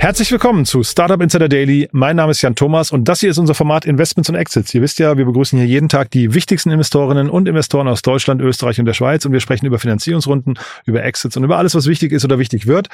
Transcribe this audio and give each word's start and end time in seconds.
Herzlich 0.00 0.30
willkommen 0.30 0.64
zu 0.64 0.84
Startup 0.84 1.20
Insider 1.20 1.48
Daily. 1.48 1.88
Mein 1.90 2.14
Name 2.14 2.30
ist 2.30 2.40
Jan 2.40 2.54
Thomas 2.54 2.92
und 2.92 3.08
das 3.08 3.18
hier 3.18 3.30
ist 3.30 3.38
unser 3.38 3.56
Format 3.56 3.84
Investments 3.84 4.28
und 4.28 4.36
Exits. 4.36 4.72
Ihr 4.72 4.80
wisst 4.80 5.00
ja, 5.00 5.18
wir 5.18 5.24
begrüßen 5.24 5.58
hier 5.58 5.66
jeden 5.66 5.88
Tag 5.88 6.12
die 6.12 6.34
wichtigsten 6.34 6.70
Investorinnen 6.70 7.28
und 7.28 7.48
Investoren 7.48 7.88
aus 7.88 8.02
Deutschland, 8.02 8.40
Österreich 8.40 8.78
und 8.78 8.86
der 8.86 8.94
Schweiz 8.94 9.24
und 9.24 9.32
wir 9.32 9.40
sprechen 9.40 9.66
über 9.66 9.80
Finanzierungsrunden, 9.80 10.56
über 10.84 11.02
Exits 11.02 11.36
und 11.36 11.42
über 11.42 11.58
alles, 11.58 11.74
was 11.74 11.86
wichtig 11.88 12.12
ist 12.12 12.24
oder 12.24 12.38
wichtig 12.38 12.68
wird. 12.68 12.88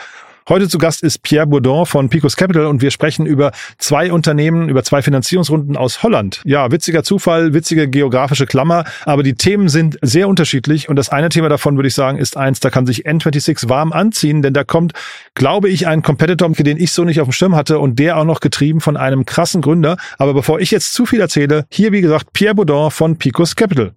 Heute 0.46 0.68
zu 0.68 0.76
Gast 0.76 1.02
ist 1.02 1.22
Pierre 1.22 1.46
Bourdon 1.46 1.86
von 1.86 2.10
Picos 2.10 2.36
Capital 2.36 2.66
und 2.66 2.82
wir 2.82 2.90
sprechen 2.90 3.24
über 3.24 3.50
zwei 3.78 4.12
Unternehmen, 4.12 4.68
über 4.68 4.84
zwei 4.84 5.00
Finanzierungsrunden 5.00 5.74
aus 5.74 6.02
Holland. 6.02 6.42
Ja, 6.44 6.70
witziger 6.70 7.02
Zufall, 7.02 7.54
witzige 7.54 7.88
geografische 7.88 8.44
Klammer, 8.44 8.84
aber 9.06 9.22
die 9.22 9.36
Themen 9.36 9.70
sind 9.70 9.96
sehr 10.02 10.28
unterschiedlich 10.28 10.90
und 10.90 10.96
das 10.96 11.08
eine 11.08 11.30
Thema 11.30 11.48
davon 11.48 11.76
würde 11.76 11.88
ich 11.88 11.94
sagen 11.94 12.18
ist 12.18 12.36
eins, 12.36 12.60
da 12.60 12.68
kann 12.68 12.84
sich 12.84 13.06
N26 13.06 13.70
warm 13.70 13.92
anziehen, 13.92 14.42
denn 14.42 14.52
da 14.52 14.64
kommt, 14.64 14.92
glaube 15.34 15.70
ich, 15.70 15.86
ein 15.86 16.02
Competitor, 16.02 16.50
den 16.50 16.76
ich 16.76 16.92
so 16.92 17.04
nicht 17.04 17.22
auf 17.22 17.28
dem 17.28 17.32
Schirm 17.32 17.56
hatte 17.56 17.78
und 17.78 17.98
der 17.98 18.18
auch 18.18 18.24
noch 18.24 18.40
getrieben 18.40 18.82
von 18.82 18.98
einem 18.98 19.24
krassen 19.24 19.62
Gründer. 19.62 19.96
Aber 20.18 20.34
bevor 20.34 20.60
ich 20.60 20.70
jetzt 20.70 20.92
zu 20.92 21.06
viel 21.06 21.22
erzähle, 21.22 21.64
hier 21.70 21.90
wie 21.92 22.02
gesagt 22.02 22.34
Pierre 22.34 22.54
Bourdon 22.54 22.90
von 22.90 23.16
Picos 23.16 23.56
Capital. 23.56 23.92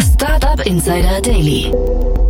Startup 0.00 0.64
Insider 0.64 1.20
Daily. 1.20 1.70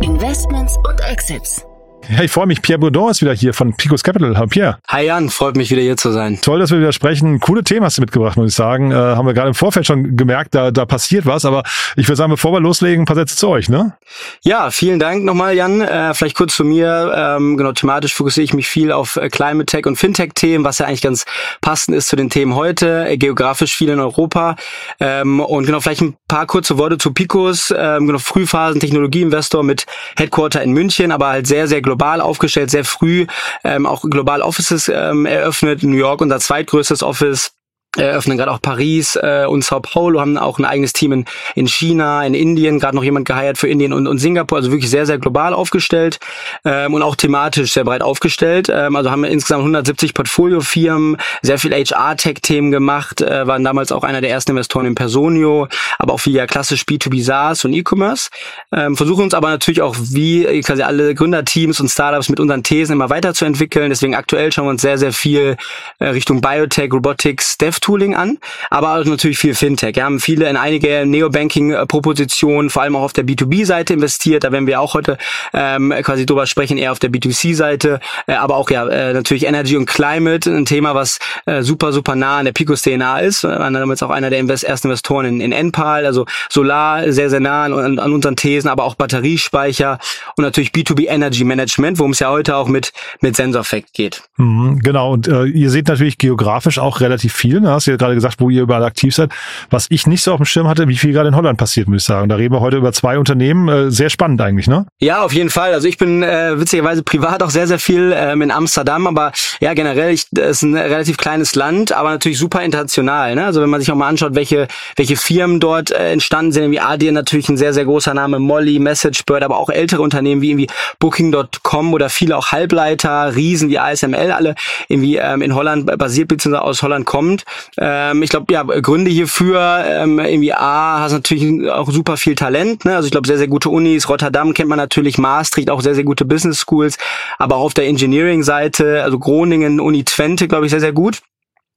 Investments 0.01 0.77
und 0.87 1.01
Exits. 1.01 1.66
Ja, 2.09 2.23
ich 2.23 2.31
freue 2.31 2.45
mich. 2.45 2.61
Pierre 2.61 2.79
Bourdon 2.79 3.11
ist 3.11 3.21
wieder 3.21 3.33
hier 3.33 3.53
von 3.53 3.75
Picos 3.75 4.01
Capital. 4.01 4.37
Hallo 4.37 4.47
Pierre. 4.47 4.77
Hi 4.87 5.05
Jan, 5.05 5.29
freut 5.29 5.57
mich 5.57 5.71
wieder 5.71 5.81
hier 5.81 5.97
zu 5.97 6.11
sein. 6.11 6.39
Toll, 6.41 6.59
dass 6.59 6.71
wir 6.71 6.79
wieder 6.79 6.93
sprechen. 6.93 7.41
Coole 7.41 7.65
Themen 7.65 7.83
hast 7.83 7.97
du 7.97 8.01
mitgebracht, 8.01 8.37
muss 8.37 8.51
ich 8.51 8.55
sagen. 8.55 8.91
Äh, 8.91 8.95
haben 8.95 9.27
wir 9.27 9.33
gerade 9.33 9.49
im 9.49 9.53
Vorfeld 9.53 9.85
schon 9.85 10.15
gemerkt, 10.15 10.55
da, 10.55 10.71
da 10.71 10.85
passiert 10.85 11.25
was. 11.25 11.43
Aber 11.43 11.63
ich 11.97 12.07
würde 12.07 12.15
sagen, 12.15 12.31
bevor 12.31 12.53
wir 12.53 12.61
loslegen, 12.61 13.01
ein 13.01 13.05
paar 13.05 13.17
Sätze 13.17 13.35
zu 13.35 13.49
euch, 13.49 13.67
ne? 13.67 13.97
Ja, 14.41 14.71
vielen 14.71 14.99
Dank 14.99 15.25
nochmal, 15.25 15.53
Jan. 15.53 15.81
Äh, 15.81 16.13
vielleicht 16.13 16.37
kurz 16.37 16.55
zu 16.55 16.63
mir. 16.63 17.13
Ähm, 17.13 17.57
genau, 17.57 17.73
thematisch 17.73 18.13
fokussiere 18.13 18.45
ich 18.45 18.53
mich 18.53 18.69
viel 18.69 18.93
auf 18.93 19.17
äh, 19.17 19.27
Climate 19.27 19.65
Tech 19.65 19.85
und 19.85 19.97
Fintech-Themen, 19.97 20.63
was 20.63 20.79
ja 20.79 20.85
eigentlich 20.85 21.01
ganz 21.01 21.25
passend 21.59 21.97
ist 21.97 22.07
zu 22.07 22.15
den 22.15 22.29
Themen 22.29 22.55
heute. 22.55 23.05
Äh, 23.09 23.17
geografisch 23.17 23.75
viel 23.75 23.89
in 23.89 23.99
Europa. 23.99 24.55
Ähm, 25.01 25.41
und 25.41 25.65
genau, 25.65 25.81
vielleicht 25.81 26.01
ein 26.01 26.15
paar 26.29 26.45
kurze 26.45 26.77
Worte 26.77 26.97
zu 26.97 27.11
Picos. 27.11 27.73
Ähm, 27.77 28.07
genau, 28.07 28.19
Frühphasen, 28.19 28.79
Technologieinvestor 28.79 29.61
mit 29.63 29.85
Headquarter 30.15 30.63
in 30.63 30.71
München, 30.71 31.11
aber 31.11 31.27
halt 31.27 31.47
sehr, 31.47 31.67
sehr 31.67 31.81
global 31.81 31.96
aufgestellt, 32.21 32.71
sehr 32.71 32.85
früh 32.85 33.25
ähm, 33.63 33.85
auch 33.85 34.01
global 34.01 34.41
Offices 34.41 34.89
ähm, 34.89 35.25
eröffnet. 35.25 35.83
New 35.83 35.97
York 35.97 36.21
unser 36.21 36.39
zweitgrößtes 36.39 37.03
Office 37.03 37.56
eröffnen 37.97 38.37
gerade 38.37 38.51
auch 38.51 38.61
Paris 38.61 39.17
äh, 39.21 39.45
und 39.47 39.63
Sao 39.63 39.79
Paulo, 39.79 40.19
haben 40.19 40.37
auch 40.37 40.59
ein 40.59 40.65
eigenes 40.65 40.93
Team 40.93 41.11
in, 41.11 41.25
in 41.55 41.67
China, 41.67 42.25
in 42.25 42.33
Indien, 42.33 42.79
gerade 42.79 42.95
noch 42.95 43.03
jemand 43.03 43.27
geheiert 43.27 43.57
für 43.57 43.67
Indien 43.67 43.93
und, 43.93 44.07
und 44.07 44.19
Singapur, 44.19 44.57
also 44.57 44.71
wirklich 44.71 44.89
sehr, 44.89 45.05
sehr 45.05 45.17
global 45.17 45.53
aufgestellt 45.53 46.19
ähm, 46.65 46.93
und 46.93 47.01
auch 47.01 47.15
thematisch 47.15 47.73
sehr 47.73 47.83
breit 47.83 48.01
aufgestellt. 48.01 48.69
Ähm, 48.71 48.95
also 48.95 49.11
haben 49.11 49.23
wir 49.23 49.29
insgesamt 49.29 49.61
170 49.61 50.13
Portfoliofirmen, 50.13 51.17
sehr 51.41 51.59
viel 51.59 51.73
HR-Tech-Themen 51.73 52.71
gemacht, 52.71 53.21
äh, 53.21 53.47
waren 53.47 53.63
damals 53.63 53.91
auch 53.91 54.03
einer 54.03 54.21
der 54.21 54.29
ersten 54.29 54.51
Investoren 54.51 54.85
in 54.85 54.95
Personio, 54.95 55.67
aber 55.97 56.13
auch 56.13 56.19
viel 56.19 56.35
ja 56.35 56.45
klassisch 56.45 56.83
B2B 56.83 57.23
SaaS 57.23 57.65
und 57.65 57.73
E-Commerce. 57.73 58.29
Ähm, 58.71 58.95
versuchen 58.95 59.23
uns 59.23 59.33
aber 59.33 59.49
natürlich 59.49 59.81
auch 59.81 59.95
wie 59.99 60.61
quasi 60.61 60.83
alle 60.83 61.15
Gründerteams 61.15 61.79
und 61.79 61.89
Startups 61.89 62.29
mit 62.29 62.39
unseren 62.39 62.63
Thesen 62.63 62.93
immer 62.93 63.09
weiterzuentwickeln. 63.09 63.89
Deswegen 63.89 64.15
aktuell 64.15 64.51
schauen 64.51 64.65
wir 64.65 64.71
uns 64.71 64.81
sehr, 64.81 64.97
sehr 64.97 65.13
viel 65.13 65.57
äh, 65.99 66.07
Richtung 66.07 66.41
Biotech, 66.41 66.91
Robotics, 66.91 67.57
Dev 67.57 67.79
Tooling 67.87 68.15
an, 68.15 68.37
aber 68.69 69.01
natürlich 69.05 69.37
viel 69.37 69.55
Fintech. 69.55 69.95
Wir 69.95 70.03
haben 70.03 70.19
viele 70.19 70.49
in 70.49 70.57
einige 70.57 71.05
Neobanking-Propositionen, 71.05 72.69
vor 72.69 72.81
allem 72.81 72.97
auch 72.97 73.03
auf 73.03 73.13
der 73.13 73.25
B2B-Seite 73.25 73.93
investiert. 73.93 74.43
Da 74.43 74.51
werden 74.51 74.67
wir 74.67 74.81
auch 74.81 74.93
heute 74.93 75.17
ähm, 75.53 75.93
quasi 76.03 76.25
drüber 76.25 76.47
sprechen, 76.47 76.77
eher 76.77 76.91
auf 76.91 76.99
der 76.99 77.09
B2C-Seite. 77.09 78.01
Äh, 78.25 78.33
aber 78.33 78.57
auch 78.57 78.69
ja 78.71 78.85
äh, 78.89 79.13
natürlich 79.13 79.45
Energy 79.45 79.77
und 79.77 79.85
Climate, 79.85 80.49
ein 80.49 80.65
Thema, 80.65 80.95
was 80.95 81.19
äh, 81.45 81.61
super, 81.61 81.93
super 81.93 82.15
nah 82.15 82.39
an 82.39 82.45
der 82.45 82.51
Picos 82.51 82.81
DNA 82.81 83.19
ist. 83.19 83.43
Wir 83.43 83.51
waren 83.51 83.73
damals 83.73 84.03
auch 84.03 84.09
einer 84.09 84.29
der 84.29 84.39
Invest 84.39 84.65
ersten 84.65 84.87
Investoren 84.87 85.25
in, 85.25 85.39
in 85.39 85.53
Enpal, 85.53 86.05
also 86.05 86.25
Solar 86.49 87.09
sehr, 87.13 87.29
sehr 87.29 87.39
nah 87.39 87.63
an, 87.63 87.99
an 87.99 88.11
unseren 88.11 88.35
Thesen, 88.35 88.69
aber 88.69 88.83
auch 88.83 88.95
Batteriespeicher 88.95 89.97
und 90.35 90.43
natürlich 90.43 90.71
B2B 90.71 91.07
Energy 91.07 91.45
Management, 91.45 91.99
worum 91.99 92.11
es 92.11 92.19
ja 92.19 92.31
heute 92.31 92.57
auch 92.57 92.67
mit, 92.67 92.91
mit 93.21 93.37
SensorFact 93.37 93.93
geht. 93.93 94.23
Mhm, 94.35 94.79
genau, 94.79 95.13
und 95.13 95.29
äh, 95.29 95.45
ihr 95.45 95.69
seht 95.69 95.87
natürlich 95.87 96.17
geografisch 96.17 96.79
auch 96.79 96.99
relativ 96.99 97.31
viel. 97.31 97.61
Ne? 97.61 97.76
Hast 97.77 97.87
du 97.87 97.91
ja 97.91 97.97
gerade 97.97 98.15
gesagt, 98.15 98.39
wo 98.39 98.49
ihr 98.49 98.63
überall 98.63 98.83
aktiv 98.83 99.15
seid. 99.15 99.31
Was 99.69 99.87
ich 99.89 100.07
nicht 100.07 100.23
so 100.23 100.33
auf 100.33 100.37
dem 100.37 100.45
Schirm 100.45 100.67
hatte, 100.67 100.87
wie 100.87 100.97
viel 100.97 101.13
gerade 101.13 101.29
in 101.29 101.35
Holland 101.35 101.57
passiert, 101.57 101.87
muss 101.87 102.01
ich 102.01 102.05
sagen. 102.05 102.27
Da 102.27 102.35
reden 102.35 102.53
wir 102.53 102.59
heute 102.59 102.77
über 102.77 102.91
zwei 102.91 103.17
Unternehmen. 103.17 103.67
Äh, 103.69 103.91
sehr 103.91 104.09
spannend 104.09 104.41
eigentlich, 104.41 104.67
ne? 104.67 104.85
Ja, 104.99 105.21
auf 105.21 105.33
jeden 105.33 105.49
Fall. 105.49 105.73
Also 105.73 105.87
ich 105.87 105.97
bin 105.97 106.23
äh, 106.23 106.59
witzigerweise 106.59 107.03
privat 107.03 107.43
auch 107.43 107.49
sehr, 107.49 107.67
sehr 107.67 107.79
viel 107.79 108.13
ähm, 108.15 108.41
in 108.41 108.51
Amsterdam, 108.51 109.07
aber 109.07 109.31
ja, 109.59 109.73
generell, 109.73 110.13
ich, 110.13 110.25
das 110.31 110.57
ist 110.57 110.61
ein 110.63 110.75
relativ 110.75 111.17
kleines 111.17 111.55
Land, 111.55 111.91
aber 111.91 112.09
natürlich 112.09 112.39
super 112.39 112.63
international. 112.63 113.35
Ne? 113.35 113.45
Also 113.45 113.61
wenn 113.61 113.69
man 113.69 113.79
sich 113.79 113.91
auch 113.91 113.95
mal 113.95 114.07
anschaut, 114.07 114.35
welche, 114.35 114.67
welche 114.95 115.15
Firmen 115.15 115.59
dort 115.59 115.91
äh, 115.91 116.11
entstanden 116.11 116.51
sind, 116.51 116.71
wie 116.71 116.79
Adyen 116.79 117.13
natürlich 117.13 117.49
ein 117.49 117.57
sehr, 117.57 117.73
sehr 117.73 117.85
großer 117.85 118.13
Name, 118.13 118.39
Molly, 118.39 118.79
MessageBird, 118.79 119.43
aber 119.43 119.57
auch 119.57 119.69
ältere 119.69 120.01
Unternehmen 120.01 120.41
wie 120.41 120.49
irgendwie 120.49 120.67
Booking.com 120.99 121.93
oder 121.93 122.09
viele 122.09 122.37
auch 122.37 122.51
Halbleiter, 122.51 123.35
Riesen 123.35 123.69
wie 123.69 123.79
ASML, 123.79 124.31
alle 124.31 124.55
irgendwie 124.87 125.17
ähm, 125.17 125.41
in 125.41 125.55
Holland 125.55 125.85
basiert 125.97 126.27
bzw. 126.27 126.57
aus 126.57 126.81
Holland 126.81 127.05
kommt. 127.05 127.43
Ähm, 127.77 128.23
ich 128.23 128.29
glaube, 128.29 128.51
ja, 128.53 128.63
Gründe 128.63 129.11
hierfür, 129.11 129.83
ähm, 129.87 130.19
irgendwie 130.19 130.53
A, 130.53 130.99
hast 130.99 131.13
natürlich 131.13 131.69
auch 131.69 131.91
super 131.91 132.17
viel 132.17 132.35
Talent, 132.35 132.85
ne? 132.85 132.95
Also 132.95 133.07
ich 133.07 133.11
glaube, 133.11 133.27
sehr, 133.27 133.37
sehr 133.37 133.47
gute 133.47 133.69
Unis, 133.69 134.09
Rotterdam 134.09 134.53
kennt 134.53 134.69
man 134.69 134.77
natürlich, 134.77 135.17
Maastricht 135.17 135.69
auch 135.69 135.81
sehr, 135.81 135.95
sehr 135.95 136.03
gute 136.03 136.25
Business 136.25 136.59
Schools, 136.65 136.97
aber 137.37 137.55
auch 137.55 137.63
auf 137.63 137.73
der 137.73 137.87
Engineering-Seite, 137.87 139.03
also 139.03 139.19
Groningen, 139.19 139.79
Uni 139.79 140.03
Twente, 140.03 140.47
glaube 140.47 140.65
ich, 140.65 140.71
sehr, 140.71 140.81
sehr 140.81 140.93
gut 140.93 141.21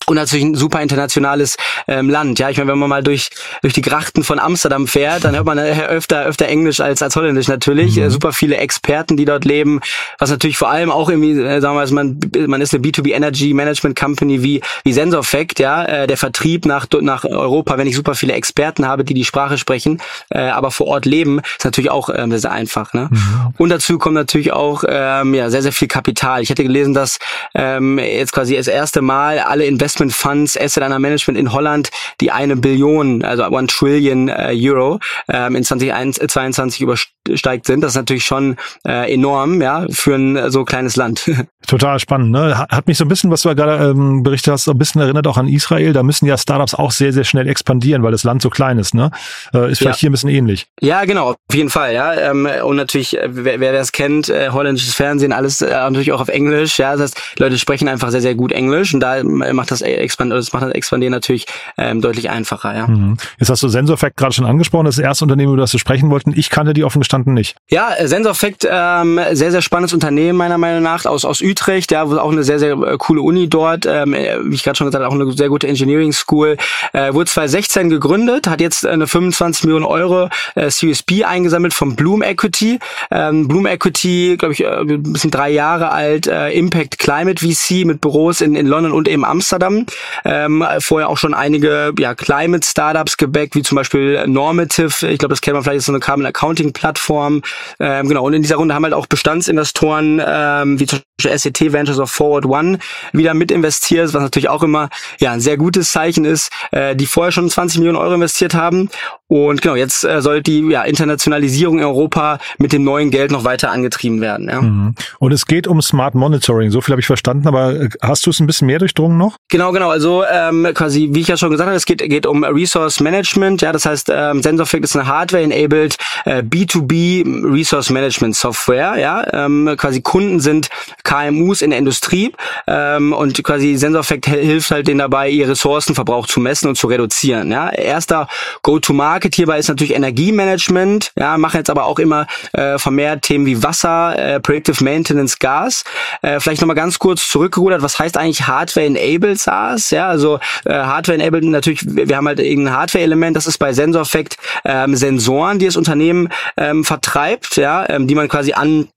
und 0.07 0.17
natürlich 0.17 0.45
ein 0.45 0.55
super 0.55 0.81
internationales 0.81 1.57
ähm, 1.87 2.09
Land. 2.09 2.39
Ja, 2.39 2.51
ich 2.51 2.57
meine, 2.57 2.73
wenn 2.73 2.79
man 2.79 2.89
mal 2.89 3.03
durch 3.03 3.31
durch 3.63 3.75
die 3.75 3.83
Grachten 3.83 4.25
von 4.25 4.39
Amsterdam 4.39 4.87
fährt, 4.87 5.25
dann 5.25 5.35
hört 5.35 5.45
man 5.47 5.59
äh, 5.59 5.87
öfter 5.89 6.25
öfter 6.25 6.47
Englisch 6.47 6.81
als 6.81 7.03
als 7.03 7.17
Holländisch 7.17 7.49
natürlich. 7.49 7.97
Mhm. 7.97 8.05
Äh, 8.05 8.11
super 8.11 8.33
viele 8.33 8.57
Experten, 8.57 9.17
die 9.17 9.25
dort 9.25 9.45
leben, 9.45 9.81
was 10.19 10.31
natürlich 10.31 10.57
vor 10.57 10.71
allem 10.71 10.91
auch 10.91 11.09
irgendwie 11.09 11.33
äh, 11.33 11.61
sagen 11.61 11.77
wir 11.77 11.87
mal, 11.87 11.93
man 11.93 12.21
man 12.49 12.61
ist 12.61 12.75
eine 12.75 12.83
B2B 12.83 13.13
Energy 13.13 13.53
Management 13.53 13.99
Company 13.99 14.43
wie 14.43 14.61
wie 14.85 14.93
SensorFact, 14.93 15.61
ja, 15.61 15.85
äh, 15.85 16.07
der 16.07 16.17
Vertrieb 16.17 16.65
nach 16.67 16.87
nach 17.01 17.25
Europa, 17.25 17.77
wenn 17.79 17.87
ich 17.87 17.95
super 17.95 18.15
viele 18.15 18.33
Experten 18.33 18.87
habe, 18.87 19.05
die 19.05 19.15
die 19.15 19.25
Sprache 19.25 19.59
sprechen, 19.59 20.01
äh, 20.31 20.41
aber 20.41 20.71
vor 20.71 20.87
Ort 20.87 21.05
leben, 21.05 21.41
ist 21.59 21.65
natürlich 21.65 21.91
auch 21.91 22.09
ähm, 22.15 22.37
sehr 22.37 22.51
einfach, 22.51 22.95
ne? 22.95 23.09
Mhm. 23.11 23.55
Und 23.59 23.69
dazu 23.69 23.99
kommt 23.99 24.15
natürlich 24.15 24.53
auch 24.53 24.83
ähm, 24.89 25.35
ja 25.35 25.51
sehr 25.51 25.63
sehr 25.63 25.73
viel 25.73 25.89
Kapital. 25.89 26.43
Ich 26.43 26.51
hätte 26.51 26.63
gelesen, 26.63 26.95
dass 26.95 27.19
ähm, 27.55 27.99
jetzt 27.99 28.33
quasi 28.33 28.57
das 28.57 28.67
erste 28.67 29.03
Mal 29.03 29.39
alle 29.39 29.67
Investments 29.67 29.90
Investment 29.91 30.13
Funds, 30.13 30.57
Asset 30.57 30.85
Under 30.85 31.01
Management 31.01 31.37
in 31.37 31.53
Holland, 31.53 31.91
die 32.21 32.31
eine 32.31 32.55
Billion, 32.55 33.25
also 33.25 33.45
one 33.47 33.67
Trillion 33.67 34.29
äh, 34.29 34.55
Euro 34.55 35.01
ähm, 35.29 35.57
in 35.57 35.65
2022 35.65 36.81
übersteigt 36.81 37.67
sind. 37.67 37.81
Das 37.81 37.93
ist 37.93 37.97
natürlich 37.97 38.25
schon 38.25 38.57
äh, 38.87 39.13
enorm, 39.13 39.61
ja, 39.61 39.87
für 39.91 40.15
ein 40.15 40.51
so 40.51 40.65
kleines 40.65 40.95
Land. 40.95 41.29
Total 41.67 41.99
spannend, 41.99 42.31
ne? 42.31 42.67
Hat 42.71 42.87
mich 42.87 42.99
so 42.99 43.05
ein 43.05 43.09
bisschen, 43.09 43.31
was 43.31 43.43
du 43.43 43.49
ja 43.49 43.55
gerade 43.55 43.91
ähm, 43.91 44.23
berichtet 44.23 44.53
hast, 44.53 44.65
so 44.65 44.71
ein 44.71 44.79
bisschen 44.79 45.01
erinnert 45.01 45.27
auch 45.27 45.37
an 45.37 45.49
Israel. 45.49 45.93
Da 45.93 46.05
müssen 46.05 46.27
ja 46.27 46.39
Startups 46.39 46.75
auch 46.75 46.93
sehr, 46.93 47.13
sehr 47.13 47.25
schnell 47.25 47.49
expandieren, 47.49 48.03
weil 48.05 48.13
das 48.13 48.23
Land 48.23 48.43
so 48.43 48.51
klein 48.51 48.79
ist, 48.79 48.95
ne? 48.95 49.11
Äh, 49.53 49.73
ist 49.73 49.79
vielleicht 49.79 49.99
ja. 49.99 50.01
hier 50.01 50.11
ein 50.11 50.13
bisschen 50.13 50.31
ähnlich. 50.31 50.69
Ja, 50.81 51.05
genau, 51.05 51.31
auf 51.31 51.55
jeden 51.55 51.71
Fall, 51.71 51.95
ja. 51.95 52.15
Ähm, 52.15 52.49
und 52.65 52.77
natürlich, 52.77 53.19
äh, 53.19 53.29
wer, 53.29 53.59
wer 53.59 53.73
das 53.73 53.91
kennt, 53.91 54.29
äh, 54.29 54.51
holländisches 54.51 54.95
Fernsehen, 54.95 55.33
alles 55.33 55.63
äh, 55.63 55.71
natürlich 55.71 56.13
auch 56.13 56.21
auf 56.21 56.29
Englisch, 56.29 56.79
ja. 56.79 56.93
Das 56.93 57.03
heißt, 57.03 57.39
Leute 57.39 57.59
sprechen 57.59 57.89
einfach 57.89 58.11
sehr, 58.11 58.21
sehr 58.21 58.35
gut 58.37 58.53
Englisch 58.53 58.95
und 58.95 59.01
da 59.01 59.23
macht 59.25 59.71
das 59.71 59.80
das, 59.81 59.89
Expand 59.89 60.33
das 60.33 60.53
macht 60.53 60.65
das 60.65 60.73
Expandieren 60.73 61.13
natürlich 61.13 61.47
ähm, 61.77 62.01
deutlich 62.01 62.31
einfacher. 62.31 62.77
Ja. 62.77 62.87
Mhm. 62.87 63.17
Jetzt 63.39 63.51
hast 63.51 63.63
du 63.63 63.69
SensorFact 63.69 64.17
gerade 64.17 64.33
schon 64.33 64.47
angesprochen, 64.47 64.85
das, 64.85 64.95
ist 64.97 64.99
das 64.99 65.07
erste 65.07 65.25
Unternehmen, 65.25 65.53
über 65.53 65.63
das 65.63 65.73
wir 65.73 65.81
sprechen 65.81 66.11
wollten. 66.11 66.33
Ich 66.37 66.51
kannte 66.51 66.75
die 66.75 66.85
offen 66.85 67.01
gestanden 67.01 67.35
nicht. 67.35 67.57
Ja, 67.69 67.95
äh, 67.95 68.07
SensorFact, 68.07 68.67
ähm, 68.71 69.21
sehr, 69.33 69.51
sehr 69.51 69.63
spannendes 69.63 69.93
Unternehmen 69.93 70.39
meiner 70.39 70.59
Meinung 70.59 70.83
nach 70.83 71.05
aus, 71.07 71.25
aus 71.25 71.41
Utrecht, 71.41 71.93
ja, 71.93 72.05
auch 72.05 72.33
eine 72.33 72.43
sehr, 72.43 72.59
sehr 72.59 72.73
äh, 72.73 72.97
coole 72.99 73.23
Uni 73.23 73.49
dort, 73.49 73.87
ähm, 73.87 74.15
äh, 74.15 74.37
wie 74.45 74.55
ich 74.55 74.63
gerade 74.63 74.77
schon 74.77 74.87
gesagt 74.87 75.05
habe, 75.05 75.13
auch 75.13 75.19
eine 75.19 75.31
sehr 75.33 75.49
gute 75.49 75.69
Engineering 75.69 76.13
School. 76.13 76.57
Äh, 76.93 77.15
wurde 77.15 77.31
2016 77.31 77.91
gegründet, 77.91 78.47
hat 78.47 78.61
jetzt 78.61 78.87
eine 78.87 79.07
25 79.07 79.65
Millionen 79.65 79.85
Euro 79.85 80.29
äh, 80.55 80.71
Series 80.71 81.03
B 81.03 81.25
eingesammelt 81.25 81.75
vom 81.75 81.97
Bloom 81.97 82.23
Equity. 82.23 82.79
Ähm, 83.11 83.49
Bloom 83.49 83.67
Equity, 83.67 84.37
glaube 84.39 84.55
ich, 84.55 84.65
äh, 84.65 84.81
ein 84.81 85.03
bisschen 85.03 85.31
drei 85.31 85.51
Jahre 85.51 85.91
alt, 85.91 86.27
äh, 86.27 86.51
Impact 86.51 86.99
Climate 86.99 87.41
VC 87.45 87.85
mit 87.85 88.01
Büros 88.01 88.41
in, 88.41 88.55
in 88.55 88.67
London 88.67 88.93
und 88.93 89.09
eben 89.09 89.25
Amsterdam 89.25 89.70
haben. 89.71 89.87
Ähm, 90.25 90.65
vorher 90.81 91.09
auch 91.09 91.19
schon 91.19 91.35
einige 91.35 91.93
ja, 91.99 92.15
Climate-Startups 92.15 93.17
gebackt, 93.17 93.55
wie 93.55 93.63
zum 93.63 93.77
Beispiel 93.77 94.27
Normative. 94.27 95.09
Ich 95.09 95.19
glaube, 95.19 95.33
das 95.33 95.41
kennt 95.41 95.55
man 95.55 95.63
vielleicht, 95.63 95.79
ist 95.79 95.87
so 95.87 95.93
eine 95.93 96.01
Carbon 96.01 96.27
Accounting-Plattform. 96.27 97.43
Ähm, 97.79 98.09
genau, 98.09 98.25
und 98.25 98.35
in 98.35 98.43
dieser 98.43 98.57
Runde 98.57 98.75
haben 98.75 98.85
halt 98.85 98.95
auch 98.95 99.07
Bestandsinvestoren, 99.07 100.23
ähm, 100.25 100.81
wie 100.81 100.87
zum 100.87 101.01
Beispiel 101.19 101.39
SET 101.39 101.73
Ventures 101.73 101.99
of 101.99 102.11
Forward 102.11 102.47
One, 102.47 102.79
wieder 103.13 103.35
mit 103.35 103.51
investiert, 103.51 104.13
was 104.13 104.23
natürlich 104.23 104.49
auch 104.49 104.63
immer 104.63 104.89
ja 105.19 105.33
ein 105.33 105.41
sehr 105.41 105.57
gutes 105.57 105.93
Zeichen 105.93 106.25
ist, 106.25 106.51
äh, 106.73 106.97
die 106.97 107.07
vorher 107.07 107.33
schon 107.33 107.49
20 107.49 107.79
Millionen 107.79 107.99
Euro 107.99 108.15
investiert 108.15 108.55
haben 108.55 108.91
Und 109.31 109.63
genau, 109.63 109.77
jetzt 109.77 110.03
äh, 110.03 110.21
soll 110.23 110.43
die 110.43 110.59
ja, 110.71 110.83
Internationalisierung 110.83 111.79
in 111.79 111.85
Europa 111.85 112.41
mit 112.59 112.73
dem 112.73 112.83
neuen 112.83 113.13
Geld 113.13 113.31
noch 113.31 113.45
weiter 113.45 113.71
angetrieben 113.71 114.21
werden. 114.21 114.49
Ja. 114.49 114.61
Mhm. 114.61 114.97
Und 115.21 115.33
es 115.33 115.47
geht 115.47 115.69
um 115.69 115.81
Smart 115.81 116.17
Monitoring, 116.17 116.73
so 116.73 116.81
viel 116.81 116.95
habe 116.95 117.01
ich 117.01 117.07
verstanden, 117.07 117.47
aber 117.47 117.75
äh, 117.75 117.89
hast 118.03 118.27
du 118.27 118.31
es 118.31 118.41
ein 118.41 118.49
bisschen 118.49 118.67
mehr 118.67 118.81
durchdrungen 118.81 119.17
noch? 119.19 119.37
Genau, 119.49 119.71
genau. 119.71 119.89
Also 119.89 120.25
ähm, 120.29 120.67
quasi, 120.75 121.11
wie 121.13 121.21
ich 121.21 121.29
ja 121.29 121.37
schon 121.37 121.51
gesagt 121.51 121.69
habe, 121.69 121.77
es 121.77 121.87
geht, 121.87 122.01
geht 122.01 122.27
um 122.27 122.43
Resource 122.43 122.99
Management. 122.99 123.63
Ja, 123.63 123.71
das 123.71 123.87
heißt, 123.87 124.11
ähm, 124.13 124.43
SensorFact 124.43 124.83
ist 124.83 124.97
eine 124.97 125.07
Hardware-enabled 125.07 125.97
äh, 126.25 126.43
B2B 126.43 127.55
Resource 127.55 127.91
Management 127.91 128.35
Software. 128.35 128.97
Ja, 128.99 129.25
ähm, 129.33 129.75
quasi 129.77 130.01
Kunden 130.03 130.41
sind 130.41 130.71
KMUs 131.05 131.63
in 131.63 131.71
der 131.71 131.79
Industrie 131.79 132.33
ähm, 132.67 133.13
und 133.13 133.41
quasi 133.45 133.77
SensorFact 133.77 134.27
hilft 134.27 134.73
halt 134.73 134.89
denen 134.89 134.99
dabei, 134.99 135.31
ihr 135.31 135.49
Ressourcenverbrauch 135.49 136.27
zu 136.27 136.41
messen 136.41 136.69
und 136.69 136.75
zu 136.75 136.89
reduzieren. 136.89 137.53
Ja, 137.53 137.71
erster 137.71 138.27
Go-to-Market 138.63 139.20
hierbei 139.35 139.59
ist 139.59 139.69
natürlich 139.69 139.95
Energiemanagement. 139.95 141.13
Ja, 141.17 141.39
machen 141.39 141.59
jetzt 141.59 141.71
aber 141.71 141.85
auch 141.85 141.99
immer 141.99 142.27
äh, 142.53 142.79
vermehrt 142.79 143.23
Themen 143.23 143.47
wie 143.47 143.63
Wasser, 143.63 144.19
äh, 144.19 144.41
Predictive 144.41 144.83
Maintenance, 144.83 145.39
Gas. 145.39 145.85
Äh, 146.23 146.41
vielleicht 146.41 146.61
nochmal 146.61 146.77
ganz 146.77 146.99
kurz 146.99 147.29
zurückgerudert. 147.29 147.83
Was 147.83 147.99
heißt 147.99 148.17
eigentlich 148.17 148.47
Hardware-enabled 148.47 149.39
SaaS? 149.39 149.91
Ja, 149.91 150.09
also 150.09 150.39
äh, 150.65 150.73
Hardware-enabled 150.73 151.45
natürlich. 151.45 151.83
Wir 151.85 152.17
haben 152.17 152.27
halt 152.27 152.41
irgendein 152.41 152.75
Hardware-Element. 152.75 153.37
Das 153.37 153.47
ist 153.47 153.59
bei 153.59 153.73
SensorFact 153.73 154.37
ähm, 154.65 154.97
Sensoren, 154.97 155.59
die 155.59 155.67
das 155.67 155.77
Unternehmen 155.77 156.29
ähm, 156.57 156.85
vertreibt. 156.85 157.57
Ja, 157.57 157.89
ähm, 157.89 158.07
die 158.07 158.15
man 158.15 158.29
quasi 158.29 158.53
an 158.53 158.89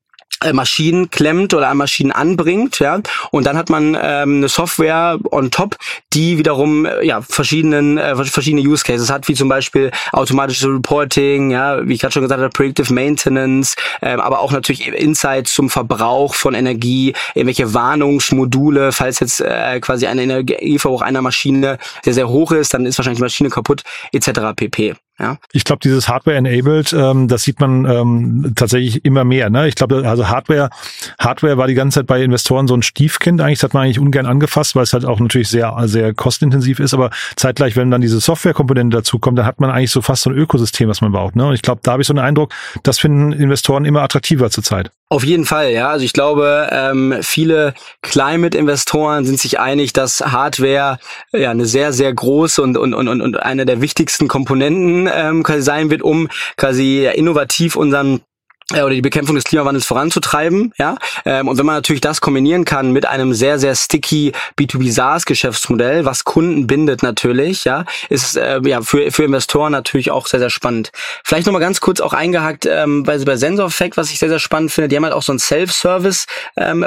Maschinen 0.52 1.10
klemmt 1.10 1.54
oder 1.54 1.70
an 1.70 1.78
Maschinen 1.78 2.12
anbringt, 2.12 2.80
ja, 2.80 3.00
und 3.32 3.46
dann 3.46 3.56
hat 3.56 3.70
man 3.70 3.98
ähm, 4.02 4.38
eine 4.38 4.50
Software 4.50 5.18
on 5.32 5.52
top, 5.52 5.78
die 6.14 6.38
wiederum 6.38 6.86
äh, 6.86 7.06
ja 7.06 7.22
verschiedenen 7.22 7.98
äh, 7.98 8.16
verschiedene 8.26 8.62
Use 8.68 8.84
Cases 8.84 9.10
hat, 9.10 9.28
wie 9.28 9.36
zum 9.36 9.48
Beispiel 9.48 9.92
automatisches 10.12 10.68
Reporting, 10.68 11.52
ja, 11.52 11.88
wie 11.88 11.94
ich 11.94 12.02
gerade 12.02 12.14
schon 12.14 12.24
gesagt 12.24 12.42
habe, 12.42 12.50
Predictive 12.50 12.94
Maintenance, 12.94 13.76
ähm, 14.02 14.20
aber 14.20 14.40
auch 14.40 14.52
natürlich 14.52 14.88
Insights 14.88 15.54
zum 15.54 15.70
Verbrauch 15.70 16.36
von 16.36 16.54
Energie, 16.54 17.14
irgendwelche 17.36 17.74
Warnungsmodule, 17.74 18.92
falls 18.92 19.20
jetzt 19.20 19.40
äh, 19.40 19.80
quasi 19.80 20.08
ein 20.08 20.18
Energieverbrauch 20.18 21.02
einer 21.02 21.22
Maschine 21.22 21.78
sehr 22.04 22.14
sehr 22.14 22.28
hoch 22.28 22.52
ist, 22.52 22.74
dann 22.74 22.86
ist 22.86 22.98
wahrscheinlich 22.98 23.20
die 23.20 23.24
Maschine 23.24 23.50
kaputt, 23.50 23.84
etc. 24.12 24.54
pp. 24.56 24.96
Ja. 25.20 25.38
Ich 25.52 25.64
glaube, 25.64 25.80
dieses 25.84 26.10
Hardware-enabled, 26.10 26.94
ähm, 26.94 27.28
das 27.28 27.44
sieht 27.44 27.60
man 27.60 27.86
ähm, 27.86 28.54
tatsächlich 28.56 29.06
immer 29.06 29.24
mehr. 29.24 29.50
Ne? 29.50 29.68
Ich 29.68 29.76
glaube, 29.76 30.08
also 30.08 30.28
Hardware, 30.28 30.70
Hardware 31.20 31.58
war 31.58 31.68
die 31.68 31.76
ganze 31.76 32.00
Zeit 32.00 32.08
bei 32.08 32.24
Investoren 32.24 32.68
so 32.68 32.76
ein 32.76 32.82
Stiefkind. 32.82 33.40
Eigentlich 33.40 33.60
das 33.60 33.70
hat 33.70 33.74
man 33.76 33.84
eigentlich 33.84 34.00
ungern 34.00 34.26
angefasst, 34.26 34.76
weil 34.76 34.84
es 34.84 34.94
halt 34.94 35.06
auch 35.06 35.20
natürlich 35.20 35.50
sehr, 35.50 35.76
sehr 35.86 36.14
kostintensiv 36.14 36.80
ist. 36.80 36.94
Aber 36.94 37.12
zeitgleich, 37.36 37.76
wenn 37.76 37.92
dann 37.92 38.02
diese 38.02 38.20
Software-Komponente 38.20 38.98
dazu 38.98 39.20
kommt, 39.20 39.38
dann 39.38 39.46
hat 39.46 39.60
man 39.60 39.70
eigentlich 39.70 39.92
so 39.92 40.02
fast 40.02 40.24
so 40.24 40.32
ein 40.32 40.36
Ökosystem, 40.36 40.90
was 40.90 41.02
man 41.02 41.12
baut. 41.12 41.36
Ne? 41.36 41.46
Und 41.46 41.54
ich 41.54 41.62
glaube, 41.62 41.82
da 41.84 41.94
habe 41.94 42.02
ich 42.02 42.08
so 42.08 42.14
einen 42.14 42.26
Eindruck, 42.26 42.54
das 42.82 43.00
finden 43.00 43.34
Investoren 43.34 43.86
immer 43.86 44.02
attraktiver 44.02 44.50
zurzeit. 44.50 44.92
Auf 45.14 45.24
jeden 45.24 45.46
Fall, 45.46 45.70
ja. 45.70 45.90
Also 45.90 46.04
ich 46.04 46.12
glaube, 46.12 46.70
ähm, 46.72 47.20
viele 47.22 47.76
Climate-Investoren 48.02 49.26
sind 49.26 49.40
sich 49.40 49.60
einig, 49.60 49.94
dass 49.94 50.22
Hardware 50.22 50.98
ja 51.32 51.52
eine 51.52 51.68
sehr, 51.68 51.94
sehr 51.94 52.12
große 52.12 52.60
und, 52.60 52.80
und, 52.80 52.96
und, 52.96 53.22
und 53.22 53.38
eine 53.38 53.68
der 53.68 53.80
wichtigsten 53.80 54.28
Komponenten 54.28 55.08
ähm, 55.14 55.44
sein 55.60 55.92
wird, 55.92 56.02
um 56.02 56.30
quasi 56.58 57.08
innovativ 57.14 57.76
unseren 57.76 58.22
oder 58.72 58.90
die 58.90 59.02
Bekämpfung 59.02 59.36
des 59.36 59.44
Klimawandels 59.44 59.86
voranzutreiben, 59.86 60.74
ja. 60.78 60.98
Ähm, 61.26 61.48
und 61.48 61.58
wenn 61.58 61.66
man 61.66 61.76
natürlich 61.76 62.02
das 62.02 62.22
kombinieren 62.22 62.66
kann 62.66 62.92
mit 62.92 63.06
einem 63.06 63.34
sehr, 63.34 63.60
sehr 63.60 63.76
sticky 63.76 64.32
B2B 64.58 64.92
SaaS 64.92 65.26
Geschäftsmodell, 65.26 66.06
was 66.06 66.24
Kunden 66.24 66.68
bindet 66.68 67.04
natürlich, 67.04 67.66
ja, 67.66 67.86
ist 68.10 68.38
äh, 68.38 68.60
ja 68.64 68.82
für, 68.82 69.12
für 69.12 69.24
Investoren 69.24 69.72
natürlich 69.72 70.12
auch 70.12 70.28
sehr, 70.28 70.40
sehr 70.40 70.50
spannend. 70.50 70.92
Vielleicht 71.24 71.46
nochmal 71.46 71.62
ganz 71.62 71.82
kurz 71.82 72.00
auch 72.00 72.14
eingehakt, 72.14 72.66
ähm, 72.66 73.04
bei, 73.04 73.18
bei 73.20 73.38
SensorFact, 73.38 73.98
was 73.98 74.12
ich 74.12 74.20
sehr, 74.20 74.30
sehr 74.30 74.40
spannend 74.40 74.72
finde, 74.72 74.88
die 74.88 74.96
haben 74.96 75.04
halt 75.04 75.14
auch 75.14 75.24
so 75.24 75.32
einen 75.32 75.40
Self-Service 75.40 76.26
ähm, 76.58 76.84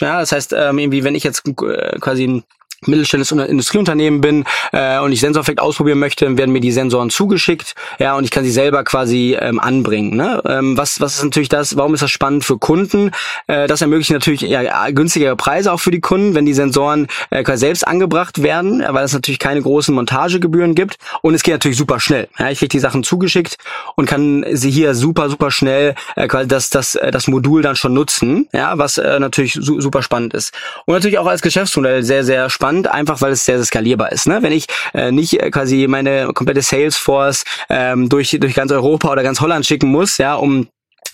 ja. 0.00 0.20
Das 0.20 0.32
heißt, 0.32 0.54
ähm, 0.56 0.78
irgendwie, 0.78 1.04
wenn 1.04 1.14
ich 1.14 1.24
jetzt 1.24 1.46
äh, 1.46 1.98
quasi 2.00 2.26
ein 2.26 2.44
mittelständisches 2.86 3.38
Industrieunternehmen 3.48 4.20
bin 4.20 4.44
äh, 4.72 4.98
und 4.98 5.12
ich 5.12 5.20
Sensoreffekt 5.20 5.60
ausprobieren 5.60 5.98
möchte, 5.98 6.36
werden 6.36 6.52
mir 6.52 6.60
die 6.60 6.72
Sensoren 6.72 7.10
zugeschickt, 7.10 7.74
ja, 7.98 8.16
und 8.16 8.24
ich 8.24 8.30
kann 8.30 8.44
sie 8.44 8.50
selber 8.50 8.84
quasi 8.84 9.36
ähm, 9.40 9.60
anbringen. 9.60 10.16
Ne? 10.16 10.42
Ähm, 10.46 10.76
was, 10.76 11.00
was 11.00 11.16
ist 11.16 11.24
natürlich 11.24 11.48
das, 11.48 11.76
warum 11.76 11.94
ist 11.94 12.02
das 12.02 12.10
spannend 12.10 12.44
für 12.44 12.58
Kunden? 12.58 13.10
Äh, 13.46 13.66
das 13.66 13.80
ermöglicht 13.80 14.10
natürlich 14.10 14.42
ja, 14.42 14.90
günstigere 14.90 15.36
Preise 15.36 15.72
auch 15.72 15.80
für 15.80 15.90
die 15.90 16.00
Kunden, 16.00 16.34
wenn 16.34 16.46
die 16.46 16.54
Sensoren 16.54 17.06
äh, 17.30 17.42
quasi 17.42 17.60
selbst 17.60 17.86
angebracht 17.86 18.42
werden, 18.42 18.82
weil 18.86 19.04
es 19.04 19.12
natürlich 19.12 19.38
keine 19.38 19.62
großen 19.62 19.94
Montagegebühren 19.94 20.74
gibt. 20.74 20.96
Und 21.22 21.34
es 21.34 21.42
geht 21.42 21.54
natürlich 21.54 21.78
super 21.78 22.00
schnell. 22.00 22.28
Ja? 22.38 22.50
Ich 22.50 22.58
kriege 22.58 22.68
die 22.68 22.78
Sachen 22.78 23.04
zugeschickt 23.04 23.56
und 23.96 24.06
kann 24.06 24.44
sie 24.50 24.70
hier 24.70 24.94
super, 24.94 25.28
super 25.28 25.50
schnell 25.50 25.94
äh, 26.16 26.26
quasi 26.28 26.48
das, 26.48 26.70
das, 26.70 26.94
äh, 26.94 27.10
das 27.10 27.28
Modul 27.28 27.62
dann 27.62 27.76
schon 27.76 27.94
nutzen, 27.94 28.48
ja, 28.52 28.78
was 28.78 28.98
äh, 28.98 29.18
natürlich 29.18 29.54
su 29.54 29.80
super 29.80 30.02
spannend 30.02 30.34
ist. 30.34 30.52
Und 30.86 30.94
natürlich 30.94 31.18
auch 31.18 31.26
als 31.26 31.42
Geschäftsmodell 31.42 32.02
sehr, 32.02 32.24
sehr 32.24 32.50
spannend 32.50 32.71
spannend, 32.72 32.88
einfach 32.88 33.20
weil 33.20 33.32
es 33.32 33.44
sehr, 33.44 33.56
sehr 33.56 33.66
skalierbar 33.66 34.12
ist. 34.12 34.26
Ne? 34.26 34.42
Wenn 34.42 34.52
ich 34.52 34.66
äh, 34.94 35.12
nicht 35.12 35.40
äh, 35.40 35.50
quasi 35.50 35.86
meine 35.88 36.32
komplette 36.32 36.62
Salesforce 36.62 37.44
ähm, 37.68 38.08
durch, 38.08 38.36
durch 38.40 38.54
ganz 38.54 38.72
Europa 38.72 39.10
oder 39.10 39.22
ganz 39.22 39.40
Holland 39.40 39.66
schicken 39.66 39.88
muss, 39.88 40.18
ja, 40.18 40.34
um 40.34 40.68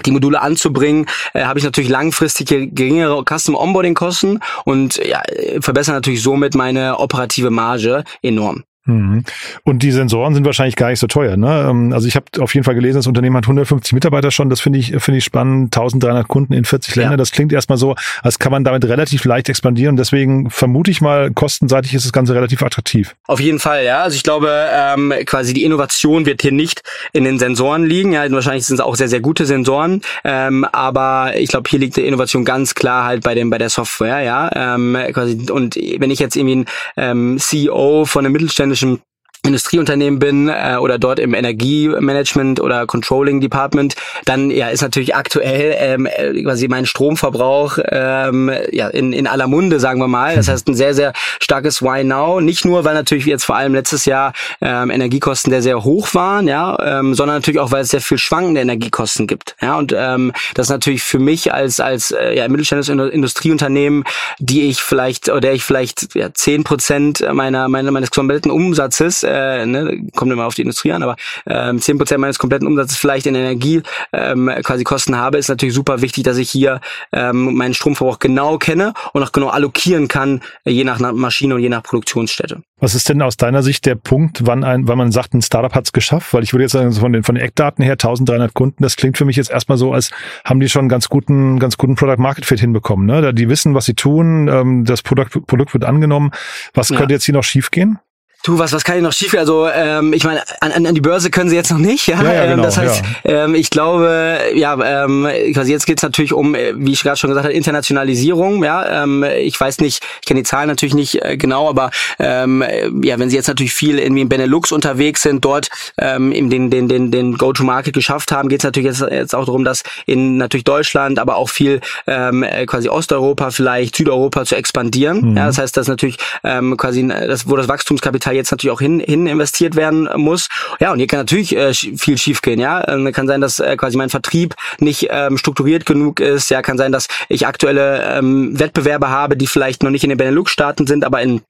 die 0.07 0.13
Module 0.13 0.41
anzubringen, 0.41 1.07
äh, 1.35 1.43
habe 1.45 1.59
ich 1.59 1.65
natürlich 1.65 1.91
langfristige 1.91 2.69
geringere 2.69 3.25
Custom 3.25 3.57
Onboarding 3.57 3.95
Kosten 3.95 4.39
und 4.65 4.97
ja, 5.05 5.23
verbessere 5.61 5.97
natürlich 5.97 6.23
somit 6.23 6.55
meine 6.55 6.99
operative 6.99 7.51
Marge 7.51 8.05
enorm. 8.23 8.63
Mhm. 8.89 9.23
Und 9.65 9.83
die 9.83 9.93
Sensoren 9.93 10.35
sind 10.35 10.47
wahrscheinlich 10.47 10.77
gar 10.77 10.89
nicht 10.89 10.99
so 10.99 11.07
teuer. 11.07 11.37
Ne? 11.37 11.67
Ähm, 11.69 11.93
also 11.93 12.09
ich 12.09 12.17
habe 12.17 12.25
auf 12.41 12.55
jeden 12.55 12.65
Fall 12.65 12.75
gelesen, 12.75 12.97
das 12.97 13.07
Unternehmen 13.07 13.37
hat 13.37 13.45
150 13.45 13.93
Mitarbeiter 13.93 14.31
schon. 14.31 14.49
Das 14.49 14.61
finde 14.61 14.79
ich 14.79 14.95
finde 14.99 15.19
ich 15.19 15.25
spannend. 15.25 15.77
1300 15.77 16.27
Kunden 16.27 16.55
in 16.55 16.65
40 16.65 16.97
Länder. 16.97 17.13
Ja. 17.13 17.17
Das 17.19 17.31
klingt 17.31 17.53
erstmal 17.53 17.77
so, 17.77 17.95
als 18.23 18.39
kann 18.39 18.51
man 18.51 18.65
damit 18.65 18.87
relativ 18.87 19.25
leicht 19.27 19.51
expandieren. 19.51 19.97
Deswegen 19.97 20.49
vermute 20.49 20.91
ich 20.91 21.03
mal, 21.03 21.31
kostenseitig 21.31 21.93
ist 21.95 22.07
das 22.07 22.13
Ganze 22.13 22.35
relativ 22.35 22.63
attraktiv. 22.63 23.15
Auf 23.27 23.41
jeden 23.41 23.59
Fall, 23.59 23.85
ja. 23.85 24.03
Also 24.03 24.17
ich 24.17 24.23
glaube, 24.23 24.51
ähm, 24.73 25.13
quasi 25.27 25.53
die 25.53 25.65
Innovation 25.65 26.25
wird 26.25 26.41
hier 26.41 26.53
nicht 26.53 26.83
in 27.13 27.25
den 27.25 27.39
Sensoren 27.39 27.85
liegen. 27.85 28.13
Ja, 28.13 28.31
wahrscheinlich 28.31 28.65
sind 28.65 28.77
es 28.77 28.81
auch 28.81 28.97
sehr 28.97 29.09
sehr 29.09 29.21
gute 29.21 29.45
Sensoren. 29.45 30.01
Ähm, 30.25 30.65
aber 30.65 31.33
ich 31.37 31.51
glaube, 31.51 31.69
hier 31.69 31.79
liegt 31.79 31.97
die 31.97 32.07
Innovation 32.07 32.47
ganz 32.47 32.75
klar 32.75 33.05
halt 33.05 33.23
bei 33.23 33.35
dem 33.35 33.51
bei 33.51 33.59
der 33.59 33.69
Software. 33.69 34.23
Ja, 34.23 34.51
ähm, 34.55 34.97
quasi. 35.13 35.39
Und 35.51 35.77
wenn 35.77 36.11
ich 36.11 36.21
jetzt 36.21 36.37
irgendwie 36.37 36.57
ein 36.57 36.65
ähm, 36.97 37.37
CEO 37.39 38.07
von 38.07 38.25
einem 38.25 38.33
mittelständischen 38.33 38.78
mittelständischen 38.85 39.08
Industrieunternehmen 39.45 40.19
bin 40.19 40.49
äh, 40.49 40.77
oder 40.81 40.99
dort 40.99 41.19
im 41.19 41.35
Energiemanagement 41.35 42.61
oder 42.61 42.87
Controlling 42.87 43.41
Department, 43.41 43.95
dann 44.25 44.51
ja 44.51 44.69
ist 44.69 44.83
natürlich 44.83 45.15
aktuell 45.15 45.75
ähm, 45.79 46.07
äh, 46.07 46.43
quasi 46.43 46.69
mein 46.69 46.87
Stromverbrauch 46.87 47.79
ähm, 47.91 48.51
ja 48.73 48.89
in, 48.89 49.13
in 49.13 49.27
aller 49.27 49.47
Munde, 49.47 49.81
sagen 49.81 50.01
wir 50.01 50.09
mal. 50.09 50.37
Das 50.37 50.49
heißt 50.49 50.69
ein 50.69 50.75
sehr 50.75 50.95
sehr 50.95 51.13
starkes 51.41 51.83
Why 51.83 52.05
Now. 52.05 52.41
Nicht 52.41 52.65
nur, 52.65 52.85
weil 52.85 52.95
natürlich 52.95 53.27
jetzt 53.27 53.45
vor 53.45 53.57
allem 53.57 53.75
letztes 53.75 54.05
Jahr 54.05 54.33
ähm, 54.61 54.91
Energiekosten 54.91 55.51
sehr 55.53 55.63
sehr 55.63 55.85
hoch 55.85 56.15
waren, 56.15 56.49
ja, 56.49 56.77
ähm, 56.99 57.15
sondern 57.15 57.37
natürlich 57.37 57.61
auch, 57.61 57.71
weil 57.71 57.83
es 57.83 57.91
sehr 57.91 58.01
viel 58.01 58.19
schwankende 58.19 58.61
Energiekosten 58.61 59.27
gibt. 59.27 59.57
Ja, 59.63 59.79
und 59.79 59.95
ähm, 59.97 60.33
das 60.55 60.67
ist 60.67 60.71
natürlich 60.71 61.03
für 61.03 61.19
mich 61.19 61.53
als 61.55 61.81
als 61.81 62.11
äh, 62.11 62.37
ja, 62.37 62.49
mittelständisches 62.49 63.13
Industrieunternehmen, 63.13 64.05
die 64.39 64.69
ich 64.69 64.81
vielleicht 64.81 65.29
oder 65.29 65.53
ich 65.53 65.63
vielleicht 65.63 66.15
ja, 66.15 66.35
zehn 66.35 66.65
Prozent 66.65 67.25
meiner, 67.33 67.69
meiner 67.69 67.91
meines 67.91 68.11
kompletten 68.11 68.51
Umsatzes 68.51 69.23
äh, 69.29 69.67
ne, 69.67 70.07
kommt 70.15 70.33
immer 70.33 70.47
auf 70.47 70.55
die 70.55 70.63
Industrie 70.63 70.93
an, 70.93 71.03
aber 71.03 71.17
ähm, 71.47 71.79
10% 71.79 72.19
meines 72.19 72.39
kompletten 72.39 72.67
Umsatzes 72.67 72.97
vielleicht 72.97 73.27
in 73.27 73.35
Energie 73.35 73.83
ähm, 74.13 74.51
quasi 74.63 74.85
Kosten 74.85 75.17
habe, 75.17 75.39
ist 75.39 75.49
natürlich 75.49 75.75
super 75.75 76.03
wichtig, 76.03 76.25
dass 76.25 76.37
ich 76.39 76.51
hier 76.51 76.81
ähm, 77.13 77.55
meinen 77.55 77.75
Stromverbrauch 77.75 78.19
genau 78.19 78.59
kenne 78.59 78.95
und 79.13 79.23
auch 79.23 79.33
genau 79.33 79.49
allokieren 79.49 80.09
kann, 80.09 80.41
je 80.65 80.85
nach 80.85 80.99
Maschine 81.13 81.55
und 81.55 81.61
je 81.61 81.69
nach 81.69 81.83
Produktionsstätte. 81.83 82.63
Was 82.81 82.95
ist 82.95 83.09
denn 83.09 83.23
aus 83.23 83.37
deiner 83.37 83.63
Sicht 83.63 83.87
der 83.87 83.97
Punkt, 83.97 84.47
wann 84.47 84.63
ein, 84.63 84.87
wann 84.87 84.99
man 84.99 85.11
sagt, 85.11 85.35
ein 85.35 85.43
Startup 85.43 85.75
hat 85.75 85.87
es 85.87 85.93
geschafft? 85.93 86.33
Weil 86.33 86.45
ich 86.45 86.53
würde 86.53 86.63
jetzt 86.63 86.73
sagen, 86.73 86.93
von 86.93 87.13
den, 87.13 87.25
von 87.25 87.35
den 87.35 87.45
Eckdaten 87.45 87.83
her 87.83 87.95
1300 87.95 88.55
Kunden, 88.55 88.83
das 88.83 88.97
klingt 88.97 89.19
für 89.19 89.25
mich 89.25 89.37
jetzt 89.37 89.51
erstmal 89.51 89.79
so, 89.79 89.93
als 89.93 90.11
haben 90.45 90.61
die 90.61 90.69
schon 90.69 90.83
einen 90.83 90.89
ganz 90.89 91.09
guten, 91.09 91.59
ganz 91.59 91.77
guten 91.77 91.97
Product 91.97 92.19
Market 92.19 92.47
Fit 92.47 92.61
hinbekommen. 92.61 93.07
Ne? 93.07 93.35
Die 93.35 93.49
wissen, 93.49 93.75
was 93.75 93.85
sie 93.85 93.95
tun, 93.95 94.49
ähm, 94.49 94.85
das 94.85 95.03
Produkt, 95.03 95.47
Produkt 95.47 95.75
wird 95.75 95.85
angenommen. 95.85 96.31
Was 96.73 96.91
ja. 96.91 96.97
könnte 96.97 97.15
jetzt 97.15 97.25
hier 97.25 97.35
noch 97.35 97.45
schiefgehen? 97.45 97.99
Du, 98.45 98.57
was, 98.57 98.73
was 98.73 98.85
kann 98.85 98.97
ich 98.97 99.03
noch 99.03 99.13
schief? 99.13 99.35
Also, 99.37 99.69
ähm, 99.69 100.13
ich 100.13 100.23
meine, 100.23 100.43
an, 100.61 100.87
an 100.87 100.95
die 100.95 101.01
Börse 101.01 101.29
können 101.29 101.51
sie 101.51 101.57
jetzt 101.57 101.73
noch 101.73 101.79
nicht, 101.79 102.07
ja. 102.07 102.23
ja, 102.23 102.33
ja 102.33 102.45
ähm, 102.45 102.51
genau, 102.51 102.63
das 102.63 102.79
heißt, 102.79 103.03
ja. 103.25 103.45
ähm, 103.45 103.57
ich 103.57 103.69
glaube, 103.69 104.39
ja, 104.55 105.05
ähm, 105.05 105.29
quasi 105.53 105.73
jetzt 105.73 105.87
geht's 105.87 106.05
natürlich 106.05 106.33
um, 106.33 106.55
äh, 106.55 106.73
wie 106.77 106.93
ich 106.93 107.03
gerade 107.03 107.17
schon 107.17 107.31
gesagt 107.31 107.47
habe, 107.47 107.55
Internationalisierung, 107.55 108.63
ja. 108.63 109.03
Ähm, 109.03 109.25
ich 109.25 109.61
weiß 109.61 109.81
nicht, 109.81 110.05
ich 110.21 110.27
kenne 110.27 110.41
die 110.41 110.45
Zahlen 110.45 110.69
natürlich 110.69 110.95
nicht 110.95 111.21
äh, 111.21 111.37
genau, 111.37 111.69
aber 111.69 111.91
ähm, 112.21 112.65
ja, 113.03 113.19
wenn 113.19 113.29
sie 113.29 113.35
jetzt 113.35 113.49
natürlich 113.49 113.73
viel 113.73 113.99
irgendwie 113.99 114.23
in 114.23 114.29
Benelux 114.29 114.71
unterwegs 114.71 115.23
sind, 115.23 115.45
dort 115.45 115.69
ähm, 115.99 116.31
eben 116.31 116.49
den, 116.49 116.71
den, 116.71 116.87
den, 116.87 117.11
den 117.11 117.37
Go-to-Market 117.37 117.93
geschafft 117.93 118.31
haben, 118.31 118.49
geht's 118.49 118.65
natürlich 118.65 118.87
jetzt, 118.87 119.01
jetzt 119.11 119.35
auch 119.35 119.47
darum, 119.47 119.65
dass 119.65 119.83
in 120.07 120.37
natürlich 120.37 120.65
Deutschland, 120.65 121.19
aber 121.19 121.37
auch 121.37 121.51
viel 121.51 121.81
ähm, 122.07 122.47
quasi 122.67 122.89
Osteuropa, 122.89 123.51
vielleicht 123.51 123.97
Südeuropa 123.97 124.45
zu 124.45 124.55
expandieren. 124.55 125.33
Mhm. 125.33 125.37
Ja, 125.37 125.47
das 125.47 125.59
heißt, 125.59 125.77
dass 125.77 125.89
natürlich 125.89 126.19
ähm, 126.45 126.77
quasi 126.77 127.07
das, 127.07 127.49
wo 127.49 127.57
das 127.57 127.67
Wachstumskapital 127.67 128.28
Teil 128.29 128.37
jetzt 128.37 128.51
natürlich 128.51 128.73
auch 128.73 128.81
hin, 128.81 129.01
hin 129.01 129.27
investiert 129.27 129.75
werden 129.75 130.09
muss. 130.17 130.49
Ja, 130.81 130.93
und 130.93 130.99
hier 130.99 131.07
kann 131.07 131.21
natürlich 131.21 131.57
äh, 131.57 131.73
viel 131.73 132.19
schiefgehen. 132.19 132.61
Ja, 132.61 132.87
ähm, 132.89 133.11
kann 133.13 133.27
sein, 133.27 133.41
dass 133.41 133.59
äh, 133.59 133.77
quasi 133.77 133.97
mein 133.97 134.11
Vertrieb 134.11 134.55
nicht 134.79 135.09
ähm, 135.11 135.39
strukturiert 135.39 135.87
genug 135.87 136.21
ist. 136.21 136.51
Ja, 136.51 136.61
kann 136.63 136.77
sein, 136.77 136.93
dass 136.93 137.09
ich 137.29 137.47
aktuelle 137.47 138.19
ähm, 138.19 138.59
Wettbewerber 138.59 139.09
habe, 139.09 139.37
die 139.37 139.47
vielleicht 139.47 139.83
noch 139.83 139.91
nicht 139.91 140.05
in 140.05 140.11
den 140.11 140.19
Benelux-Staaten 140.19 140.87
sind, 140.87 141.05
aber 141.05 141.23
in 141.23 141.41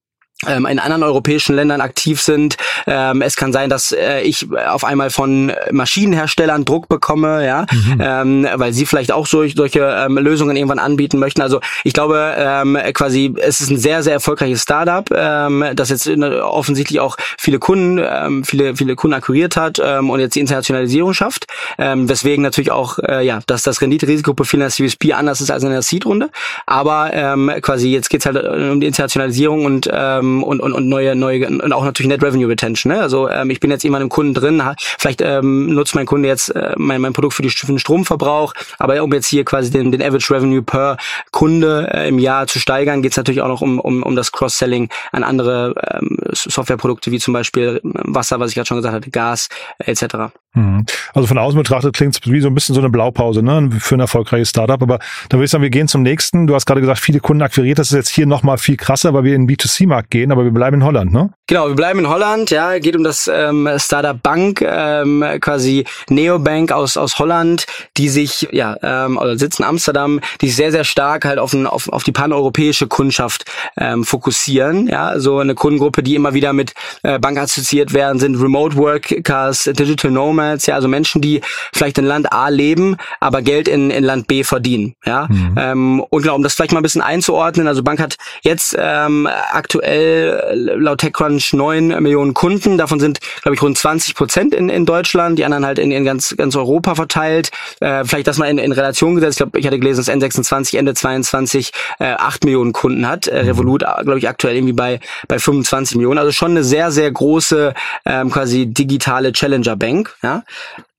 in 0.46 0.78
anderen 0.78 1.02
europäischen 1.02 1.56
Ländern 1.56 1.80
aktiv 1.80 2.22
sind. 2.22 2.56
Ähm, 2.86 3.22
es 3.22 3.34
kann 3.34 3.52
sein, 3.52 3.68
dass 3.68 3.90
äh, 3.90 4.20
ich 4.20 4.46
auf 4.52 4.84
einmal 4.84 5.10
von 5.10 5.52
Maschinenherstellern 5.72 6.64
Druck 6.64 6.88
bekomme, 6.88 7.44
ja, 7.44 7.66
mhm. 7.72 8.00
ähm, 8.00 8.48
weil 8.54 8.72
sie 8.72 8.86
vielleicht 8.86 9.10
auch 9.10 9.26
so, 9.26 9.44
solche 9.48 9.80
ähm, 9.80 10.16
Lösungen 10.16 10.54
irgendwann 10.56 10.78
anbieten 10.78 11.18
möchten. 11.18 11.42
Also 11.42 11.60
ich 11.82 11.92
glaube, 11.92 12.34
ähm, 12.38 12.78
quasi 12.94 13.34
es 13.36 13.60
ist 13.60 13.70
ein 13.70 13.78
sehr, 13.78 14.04
sehr 14.04 14.12
erfolgreiches 14.12 14.62
Startup, 14.62 15.04
ähm, 15.12 15.64
das 15.74 15.88
jetzt 15.88 16.08
offensichtlich 16.08 17.00
auch 17.00 17.16
viele 17.36 17.58
Kunden, 17.58 17.98
ähm, 17.98 18.44
viele, 18.44 18.76
viele 18.76 18.94
Kunden 18.94 19.14
akquiriert 19.14 19.56
hat 19.56 19.80
ähm, 19.84 20.08
und 20.08 20.20
jetzt 20.20 20.36
die 20.36 20.40
Internationalisierung 20.40 21.14
schafft. 21.14 21.46
Ähm, 21.78 22.08
weswegen 22.08 22.44
natürlich 22.44 22.70
auch, 22.70 23.00
äh, 23.00 23.26
ja, 23.26 23.40
dass 23.48 23.62
das 23.62 23.82
Rendite-Risikoprofil 23.82 24.58
in 24.58 24.60
der 24.60 24.70
Series 24.70 24.94
B 24.94 25.12
anders 25.12 25.40
ist 25.40 25.50
als 25.50 25.64
in 25.64 25.70
der 25.70 25.82
Seed-Runde. 25.82 26.30
Aber 26.64 27.10
ähm, 27.12 27.50
quasi 27.60 27.90
jetzt 27.90 28.08
geht's 28.08 28.24
halt 28.24 28.36
um 28.36 28.80
die 28.80 28.86
Internationalisierung 28.86 29.64
und 29.64 29.90
ähm, 29.92 30.27
ähm, 30.28 30.42
und, 30.42 30.60
und, 30.60 30.72
und 30.72 30.88
neue, 30.88 31.14
neue 31.14 31.46
und 31.48 31.72
auch 31.72 31.84
natürlich 31.84 32.08
Net 32.08 32.22
Revenue 32.22 32.48
Retention. 32.48 32.92
Ne? 32.92 33.00
Also 33.00 33.28
ähm, 33.28 33.50
ich 33.50 33.60
bin 33.60 33.70
jetzt 33.70 33.84
immer 33.84 33.98
einem 33.98 34.08
Kunden 34.08 34.34
drin, 34.34 34.62
vielleicht 34.98 35.20
ähm, 35.22 35.74
nutzt 35.74 35.94
mein 35.94 36.06
Kunde 36.06 36.28
jetzt 36.28 36.54
äh, 36.54 36.74
mein, 36.76 37.00
mein 37.00 37.12
Produkt 37.12 37.34
für, 37.34 37.42
die, 37.42 37.50
für 37.50 37.66
den 37.66 37.78
Stromverbrauch, 37.78 38.54
aber 38.78 39.02
um 39.02 39.12
jetzt 39.12 39.26
hier 39.26 39.44
quasi 39.44 39.70
den, 39.70 39.92
den 39.92 40.02
Average 40.02 40.32
Revenue 40.34 40.62
per 40.62 40.96
Kunde 41.30 41.90
äh, 41.92 42.08
im 42.08 42.18
Jahr 42.18 42.46
zu 42.46 42.58
steigern, 42.58 43.02
geht 43.02 43.12
es 43.12 43.16
natürlich 43.16 43.40
auch 43.40 43.48
noch 43.48 43.60
um, 43.60 43.80
um, 43.80 44.02
um 44.02 44.16
das 44.16 44.32
Cross-Selling 44.32 44.88
an 45.12 45.24
andere 45.24 45.74
ähm, 45.92 46.18
Softwareprodukte 46.32 47.10
wie 47.10 47.18
zum 47.18 47.34
Beispiel 47.34 47.80
Wasser, 47.82 48.40
was 48.40 48.50
ich 48.50 48.54
gerade 48.54 48.66
schon 48.66 48.78
gesagt 48.78 48.94
hatte, 48.94 49.10
Gas 49.10 49.48
äh, 49.78 49.90
etc. 49.90 50.32
Mhm. 50.54 50.86
Also 51.14 51.26
von 51.26 51.38
außen 51.38 51.58
betrachtet 51.58 51.94
klingt 51.94 52.16
es 52.16 52.32
wie 52.32 52.40
so 52.40 52.48
ein 52.48 52.54
bisschen 52.54 52.74
so 52.74 52.80
eine 52.80 52.90
Blaupause 52.90 53.42
ne? 53.42 53.70
für 53.78 53.96
ein 53.96 54.00
erfolgreiches 54.00 54.50
Startup. 54.50 54.80
Aber 54.82 54.98
da 55.28 55.36
würde 55.36 55.44
ich 55.44 55.50
sagen, 55.50 55.62
wir 55.62 55.70
gehen 55.70 55.88
zum 55.88 56.02
nächsten. 56.02 56.46
Du 56.46 56.54
hast 56.54 56.66
gerade 56.66 56.80
gesagt, 56.80 57.00
viele 57.00 57.20
Kunden 57.20 57.42
akquiriert. 57.42 57.78
Das 57.78 57.88
ist 57.90 57.96
jetzt 57.96 58.08
hier 58.08 58.26
nochmal 58.26 58.58
viel 58.58 58.76
krasser, 58.76 59.12
weil 59.14 59.24
wir 59.24 59.34
in 59.34 59.46
den 59.46 59.56
B2C-Markt 59.56 60.10
gehen, 60.10 60.32
aber 60.32 60.44
wir 60.44 60.50
bleiben 60.50 60.76
in 60.76 60.84
Holland, 60.84 61.12
ne? 61.12 61.30
Genau, 61.46 61.68
wir 61.68 61.74
bleiben 61.74 62.00
in 62.00 62.08
Holland. 62.08 62.50
Ja, 62.50 62.78
geht 62.78 62.96
um 62.96 63.04
das 63.04 63.30
ähm, 63.32 63.68
Startup 63.76 64.20
Bank, 64.22 64.62
ähm, 64.62 65.24
quasi 65.40 65.84
Neobank 66.08 66.72
aus 66.72 66.96
aus 66.96 67.18
Holland, 67.18 67.66
die 67.96 68.08
sich 68.08 68.48
ja 68.52 68.76
ähm, 68.82 69.18
oder 69.18 69.38
sitzen 69.38 69.62
in 69.62 69.68
Amsterdam, 69.68 70.20
die 70.40 70.46
sich 70.46 70.56
sehr 70.56 70.72
sehr 70.72 70.84
stark 70.84 71.24
halt 71.24 71.38
auf, 71.38 71.54
auf, 71.54 71.88
auf 71.88 72.04
die 72.04 72.12
paneuropäische 72.12 72.86
Kundschaft 72.86 73.44
ähm, 73.76 74.04
fokussieren. 74.04 74.88
Ja, 74.88 75.18
so 75.18 75.38
eine 75.38 75.54
Kundengruppe, 75.54 76.02
die 76.02 76.14
immer 76.14 76.34
wieder 76.34 76.52
mit 76.52 76.72
äh, 77.02 77.18
Bank 77.18 77.38
assoziiert 77.38 77.92
werden, 77.92 78.18
sind 78.18 78.36
Remote 78.36 78.76
Workers, 78.76 79.64
Digital 79.64 80.10
Nomads, 80.10 80.37
ja, 80.66 80.74
also 80.74 80.88
Menschen, 80.88 81.20
die 81.20 81.40
vielleicht 81.72 81.98
in 81.98 82.04
Land 82.04 82.32
A 82.32 82.48
leben, 82.48 82.96
aber 83.20 83.42
Geld 83.42 83.68
in, 83.68 83.90
in 83.90 84.04
Land 84.04 84.26
B 84.26 84.44
verdienen. 84.44 84.94
Ja, 85.04 85.26
mhm. 85.28 85.54
ähm, 85.56 86.00
und 86.00 86.22
genau, 86.22 86.34
um 86.34 86.42
das 86.42 86.54
vielleicht 86.54 86.72
mal 86.72 86.80
ein 86.80 86.82
bisschen 86.82 87.02
einzuordnen, 87.02 87.68
also 87.68 87.82
Bank 87.82 88.00
hat 88.00 88.16
jetzt 88.42 88.76
ähm, 88.78 89.28
aktuell 89.52 90.52
laut 90.54 91.00
TechCrunch 91.00 91.28
Crunch 91.28 91.52
9 91.52 92.02
Millionen 92.02 92.32
Kunden. 92.34 92.78
Davon 92.78 93.00
sind, 93.00 93.20
glaube 93.42 93.54
ich, 93.54 93.62
rund 93.62 93.76
20 93.76 94.14
Prozent 94.14 94.54
in, 94.54 94.68
in 94.68 94.86
Deutschland, 94.86 95.38
die 95.38 95.44
anderen 95.44 95.66
halt 95.66 95.78
in, 95.78 95.90
in 95.90 96.04
ganz, 96.04 96.34
ganz 96.36 96.56
Europa 96.56 96.94
verteilt. 96.94 97.50
Äh, 97.80 98.04
vielleicht 98.04 98.26
das 98.26 98.38
mal 98.38 98.46
in, 98.46 98.58
in 98.58 98.72
Relation 98.72 99.14
gesetzt. 99.14 99.34
Ich 99.34 99.38
glaube, 99.38 99.58
ich 99.58 99.66
hatte 99.66 99.78
gelesen, 99.78 100.04
dass 100.04 100.14
N26 100.14 100.78
Ende 100.78 100.94
22 100.94 101.72
äh, 101.98 102.12
8 102.12 102.44
Millionen 102.44 102.72
Kunden 102.72 103.06
hat. 103.06 103.26
Äh, 103.26 103.42
mhm. 103.42 103.48
Revolut, 103.48 103.82
äh, 103.82 104.04
glaube 104.04 104.18
ich, 104.18 104.28
aktuell 104.28 104.56
irgendwie 104.56 104.72
bei, 104.72 105.00
bei 105.28 105.38
25 105.38 105.96
Millionen. 105.96 106.18
Also 106.18 106.32
schon 106.32 106.52
eine 106.52 106.64
sehr, 106.64 106.90
sehr 106.90 107.10
große 107.10 107.74
ähm, 108.06 108.30
quasi 108.30 108.66
digitale 108.66 109.32
Challenger 109.32 109.76
Bank. 109.76 110.14
Ja? 110.28 110.44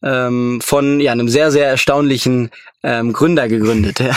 Ähm, 0.04 0.60
von 0.62 1.00
ja, 1.00 1.12
einem 1.12 1.30
sehr, 1.30 1.52
sehr 1.52 1.68
erstaunlichen 1.68 2.50
ähm, 2.82 3.12
Gründer 3.12 3.50
gegründet. 3.50 4.00
Ja. 4.00 4.16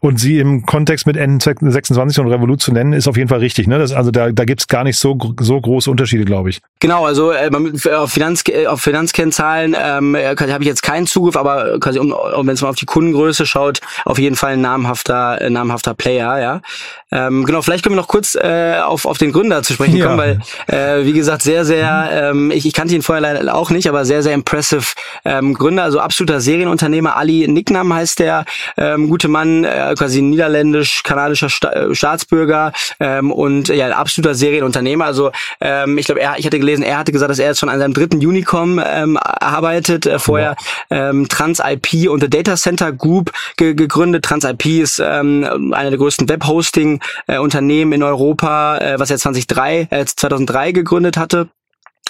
Und 0.00 0.18
sie 0.18 0.38
im 0.38 0.64
Kontext 0.64 1.06
mit 1.06 1.16
N26 1.16 2.20
und 2.20 2.28
Revolut 2.28 2.62
zu 2.62 2.72
nennen, 2.72 2.94
ist 2.94 3.06
auf 3.06 3.16
jeden 3.16 3.28
Fall 3.28 3.40
richtig. 3.40 3.66
Ne? 3.66 3.78
Das, 3.78 3.92
also 3.92 4.10
da, 4.10 4.32
da 4.32 4.44
gibt 4.44 4.62
es 4.62 4.68
gar 4.68 4.82
nicht 4.84 4.98
so, 4.98 5.18
so 5.40 5.60
große 5.60 5.90
Unterschiede, 5.90 6.24
glaube 6.24 6.48
ich. 6.48 6.60
Genau, 6.80 7.04
also 7.04 7.32
äh, 7.32 7.50
auf, 7.94 8.12
Finanz, 8.12 8.44
auf 8.66 8.80
Finanzkennzahlen 8.80 9.76
ähm, 9.78 10.16
habe 10.16 10.62
ich 10.62 10.66
jetzt 10.66 10.82
keinen 10.82 11.06
Zugriff, 11.06 11.36
aber 11.36 11.78
quasi 11.80 11.98
um, 11.98 12.12
um 12.12 12.46
wenn 12.46 12.54
es 12.54 12.62
mal 12.62 12.70
auf 12.70 12.76
die 12.76 12.86
Kundengröße 12.86 13.44
schaut, 13.44 13.80
auf 14.06 14.18
jeden 14.18 14.36
Fall 14.36 14.54
ein 14.54 14.62
namhafter, 14.62 15.42
äh, 15.42 15.50
namhafter 15.50 15.92
Player. 15.92 16.40
Ja. 16.40 16.62
Ähm, 17.10 17.44
genau, 17.44 17.60
vielleicht 17.60 17.84
können 17.84 17.94
wir 17.94 18.00
noch 18.00 18.08
kurz 18.08 18.34
äh, 18.34 18.78
auf, 18.82 19.04
auf 19.04 19.18
den 19.18 19.32
Gründer 19.32 19.62
zu 19.62 19.74
sprechen 19.74 19.98
ja. 19.98 20.06
kommen, 20.06 20.18
weil 20.18 20.40
äh, 20.66 21.04
wie 21.04 21.12
gesagt 21.12 21.42
sehr, 21.42 21.66
sehr, 21.66 22.08
ähm, 22.10 22.50
ich, 22.50 22.64
ich 22.64 22.72
kannte 22.72 22.94
ihn 22.94 23.02
vorher 23.02 23.20
leider 23.20 23.54
auch 23.54 23.70
nicht, 23.70 23.86
aber 23.86 24.06
sehr, 24.06 24.22
sehr 24.22 24.32
impressive 24.32 24.86
ähm, 25.24 25.54
Gründer, 25.54 25.84
also 25.84 26.00
absoluter 26.00 26.40
Serienunternehmer. 26.40 27.16
Ali 27.16 27.46
Nicknam 27.48 27.92
heißt 27.92 28.18
der 28.18 28.44
ähm, 28.76 29.08
gute 29.08 29.28
Mann, 29.28 29.64
äh, 29.64 29.94
quasi 29.96 30.22
niederländisch-kanadischer 30.22 31.48
Sta 31.48 31.70
äh, 31.72 31.94
Staatsbürger 31.94 32.72
ähm, 33.00 33.30
und 33.30 33.68
ja, 33.68 33.90
absoluter 33.90 34.34
Serienunternehmer. 34.34 35.04
Also 35.04 35.32
ähm, 35.60 35.98
ich 35.98 36.06
glaube, 36.06 36.20
er, 36.20 36.38
ich 36.38 36.46
hatte 36.46 36.58
gelesen, 36.58 36.82
er 36.82 36.98
hatte 36.98 37.12
gesagt, 37.12 37.30
dass 37.30 37.38
er 37.38 37.48
jetzt 37.48 37.60
schon 37.60 37.68
an 37.68 37.78
seinem 37.78 37.94
dritten 37.94 38.16
Unicom 38.16 38.80
ähm, 38.84 39.18
arbeitet. 39.20 40.06
Äh, 40.06 40.18
vorher 40.18 40.56
ähm, 40.90 41.28
Trans 41.28 41.60
IP 41.60 42.08
und 42.08 42.20
The 42.20 42.30
Data 42.30 42.56
Center 42.56 42.92
Group 42.92 43.32
ge 43.56 43.74
gegründet. 43.74 44.24
Trans 44.24 44.44
IP 44.44 44.66
ist 44.66 45.00
ähm, 45.04 45.72
einer 45.74 45.90
der 45.90 45.98
größten 45.98 46.28
Webhosting-Unternehmen 46.28 47.92
äh, 47.92 47.94
in 47.96 48.02
Europa, 48.02 48.78
äh, 48.78 48.98
was 48.98 49.10
er 49.10 49.18
2003, 49.18 49.88
äh, 49.90 50.04
2003 50.04 50.72
gegründet 50.72 51.16
hatte. 51.16 51.48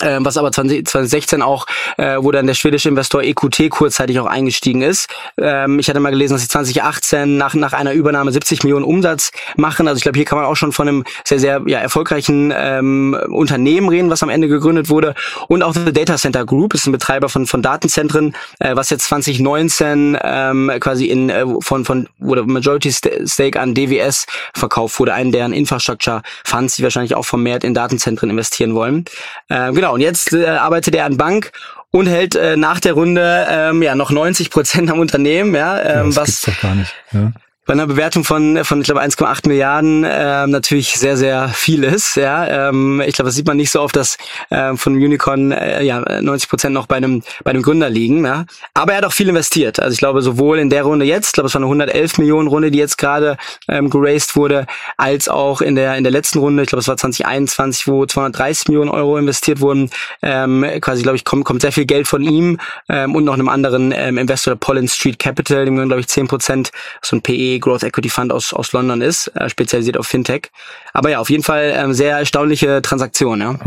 Ähm, 0.02 0.24
was 0.24 0.36
aber 0.36 0.50
20, 0.50 0.86
2016 0.86 1.42
auch, 1.42 1.66
äh, 1.96 2.16
wo 2.18 2.32
dann 2.32 2.46
der 2.46 2.54
schwedische 2.54 2.88
Investor 2.88 3.22
EQT 3.22 3.70
kurzzeitig 3.70 4.18
auch 4.18 4.26
eingestiegen 4.26 4.82
ist. 4.82 5.08
Ähm, 5.38 5.78
ich 5.78 5.88
hatte 5.88 6.00
mal 6.00 6.10
gelesen, 6.10 6.34
dass 6.34 6.42
sie 6.42 6.48
2018 6.48 7.36
nach, 7.36 7.54
nach 7.54 7.72
einer 7.72 7.92
Übernahme 7.92 8.32
70 8.32 8.64
Millionen 8.64 8.84
Umsatz 8.84 9.30
machen. 9.56 9.86
Also 9.86 9.98
ich 9.98 10.02
glaube, 10.02 10.18
hier 10.18 10.26
kann 10.26 10.38
man 10.38 10.46
auch 10.46 10.56
schon 10.56 10.72
von 10.72 10.88
einem 10.88 11.04
sehr, 11.24 11.38
sehr 11.38 11.62
ja, 11.66 11.78
erfolgreichen 11.78 12.52
ähm, 12.54 13.16
Unternehmen 13.28 13.88
reden, 13.88 14.10
was 14.10 14.22
am 14.22 14.28
Ende 14.28 14.48
gegründet 14.48 14.88
wurde. 14.88 15.14
Und 15.48 15.62
auch 15.62 15.72
The 15.72 15.92
Data 15.92 16.16
Center 16.16 16.44
Group 16.44 16.74
ist 16.74 16.86
ein 16.86 16.92
Betreiber 16.92 17.28
von, 17.28 17.46
von 17.46 17.62
Datenzentren, 17.62 18.34
äh, 18.58 18.74
was 18.74 18.90
jetzt 18.90 19.06
2019 19.06 20.18
ähm, 20.22 20.72
quasi 20.80 21.06
in 21.06 21.30
äh, 21.30 21.44
von, 21.60 21.84
von 21.84 22.08
wurde 22.18 22.44
Majority 22.44 22.92
Stake 22.92 23.60
an 23.60 23.74
DWS 23.74 24.26
verkauft 24.54 24.98
wurde, 24.98 25.14
einen 25.14 25.32
deren 25.32 25.52
Infrastructure 25.52 26.22
Funds, 26.44 26.76
die 26.76 26.82
wahrscheinlich 26.82 27.14
auch 27.14 27.24
vermehrt 27.24 27.64
in 27.64 27.74
Datenzentren 27.74 28.30
investieren 28.30 28.74
wollen. 28.74 29.04
Äh, 29.48 29.72
genau, 29.72 29.91
und 29.92 30.00
jetzt 30.00 30.32
äh, 30.32 30.46
arbeitet 30.46 30.94
er 30.94 31.04
an 31.04 31.16
Bank 31.16 31.52
und 31.90 32.06
hält 32.06 32.34
äh, 32.34 32.56
nach 32.56 32.80
der 32.80 32.94
Runde 32.94 33.46
ähm, 33.48 33.82
ja 33.82 33.94
noch 33.94 34.10
90 34.10 34.50
Prozent 34.50 34.90
am 34.90 34.98
Unternehmen, 34.98 35.54
ja, 35.54 35.78
ähm, 35.80 35.86
ja 35.86 36.04
das 36.04 36.16
was 36.16 36.40
doch 36.42 36.60
gar 36.60 36.74
nicht. 36.74 36.94
Ja 37.12 37.32
bei 37.64 37.74
einer 37.74 37.86
Bewertung 37.86 38.24
von, 38.24 38.64
von 38.64 38.80
ich 38.80 38.86
glaube, 38.86 39.02
1,8 39.02 39.46
Milliarden 39.46 40.04
ähm, 40.08 40.50
natürlich 40.50 40.98
sehr, 40.98 41.16
sehr 41.16 41.48
viel 41.48 41.84
ist. 41.84 42.16
Ja? 42.16 42.68
Ähm, 42.68 43.00
ich 43.06 43.14
glaube, 43.14 43.28
das 43.28 43.36
sieht 43.36 43.46
man 43.46 43.56
nicht 43.56 43.70
so 43.70 43.80
oft, 43.80 43.94
dass 43.94 44.16
ähm, 44.50 44.76
von 44.76 44.94
Unicorn 44.94 45.52
äh, 45.52 45.84
ja, 45.84 46.00
90 46.20 46.50
Prozent 46.50 46.74
noch 46.74 46.86
bei 46.86 46.96
einem, 46.96 47.22
bei 47.44 47.52
einem 47.52 47.62
Gründer 47.62 47.88
liegen. 47.88 48.24
Ja? 48.24 48.46
Aber 48.74 48.92
er 48.92 48.98
hat 48.98 49.04
auch 49.04 49.12
viel 49.12 49.28
investiert. 49.28 49.78
Also 49.78 49.92
ich 49.92 50.00
glaube, 50.00 50.22
sowohl 50.22 50.58
in 50.58 50.70
der 50.70 50.82
Runde 50.82 51.06
jetzt, 51.06 51.28
ich 51.28 51.32
glaube, 51.34 51.46
es 51.46 51.54
war 51.54 51.60
eine 51.60 51.66
111 51.66 52.18
Millionen 52.18 52.48
Runde, 52.48 52.72
die 52.72 52.78
jetzt 52.78 52.98
gerade 52.98 53.36
ähm, 53.68 53.90
geraced 53.90 54.34
wurde, 54.34 54.66
als 54.96 55.28
auch 55.28 55.60
in 55.60 55.76
der, 55.76 55.96
in 55.96 56.02
der 56.02 56.12
letzten 56.12 56.40
Runde, 56.40 56.64
ich 56.64 56.68
glaube, 56.68 56.80
es 56.80 56.88
war 56.88 56.96
2021, 56.96 57.86
wo 57.86 58.04
230 58.04 58.68
Millionen 58.68 58.90
Euro 58.90 59.16
investiert 59.18 59.60
wurden. 59.60 59.88
Ähm, 60.20 60.66
quasi, 60.80 61.02
glaube 61.02 61.14
ich, 61.14 61.24
kommt, 61.24 61.44
kommt 61.44 61.62
sehr 61.62 61.72
viel 61.72 61.86
Geld 61.86 62.08
von 62.08 62.24
ihm 62.24 62.58
ähm, 62.88 63.14
und 63.14 63.22
noch 63.22 63.34
einem 63.34 63.48
anderen 63.48 63.92
ähm, 63.92 64.18
Investor, 64.18 64.56
Pollen 64.56 64.88
Street 64.88 65.20
Capital, 65.20 65.64
dem 65.64 65.76
glaube 65.76 66.00
ich 66.00 66.08
10 66.08 66.26
Prozent, 66.26 66.72
so 67.02 67.14
ein 67.14 67.22
PE 67.22 67.51
Growth 67.58 67.82
Equity 67.82 68.08
Fund 68.08 68.32
aus, 68.32 68.52
aus 68.52 68.72
London 68.72 69.00
ist, 69.00 69.28
äh, 69.34 69.48
spezialisiert 69.48 69.96
auf 69.96 70.06
Fintech. 70.06 70.50
Aber 70.92 71.10
ja, 71.10 71.18
auf 71.18 71.30
jeden 71.30 71.42
Fall 71.42 71.72
ähm, 71.76 71.92
sehr 71.92 72.18
erstaunliche 72.18 72.82
Transaktion. 72.82 73.40
Ja. 73.40 73.58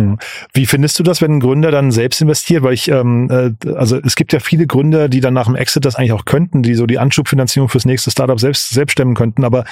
Wie 0.54 0.65
findest 0.65 1.00
du 1.00 1.04
das, 1.04 1.22
wenn 1.22 1.38
ein 1.38 1.39
Gründer 1.39 1.72
dann 1.72 1.92
selbst 1.92 2.22
investiert? 2.22 2.63
Weil 2.63 2.74
ich, 2.74 2.89
ähm, 2.89 3.30
äh, 3.32 3.74
also 3.74 4.00
es 4.04 4.15
gibt 4.15 4.34
ja 4.34 4.39
viele 4.39 4.68
Gründer, 4.68 5.10
die 5.10 5.22
dann 5.22 5.34
nach 5.34 5.46
dem 5.46 5.56
Exit 5.56 5.86
das 5.86 5.96
eigentlich 5.96 6.13
auch 6.13 6.25
könnten, 6.25 6.63
die 6.63 6.75
so 6.75 6.86
die 6.86 7.00
Anschubfinanzierung 7.00 7.70
fürs 7.70 7.86
nächste 7.86 8.12
Startup 8.12 8.39
selbst, 8.39 8.70
selbst 8.70 8.94
stemmen 8.94 9.15
könnten. 9.15 9.44
Aber 9.44 9.65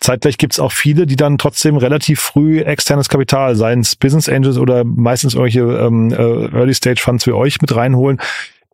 zeitgleich 0.00 0.38
gibt 0.38 0.52
es 0.54 0.60
auch 0.60 0.72
viele, 0.72 1.06
die 1.06 1.16
dann 1.16 1.38
trotzdem 1.38 1.76
relativ 1.76 2.20
früh 2.20 2.60
externes 2.60 3.08
Kapital, 3.08 3.56
seien 3.56 3.80
es 3.80 3.96
Business 3.96 4.28
Angels 4.28 4.58
oder 4.58 4.84
meistens 4.84 5.34
irgendwelche 5.34 5.60
ähm, 5.60 6.10
äh, 6.10 6.56
Early 6.56 6.74
Stage 6.74 7.00
Funds 7.00 7.26
wie 7.26 7.32
euch 7.32 7.60
mit 7.60 7.74
reinholen. 7.74 8.20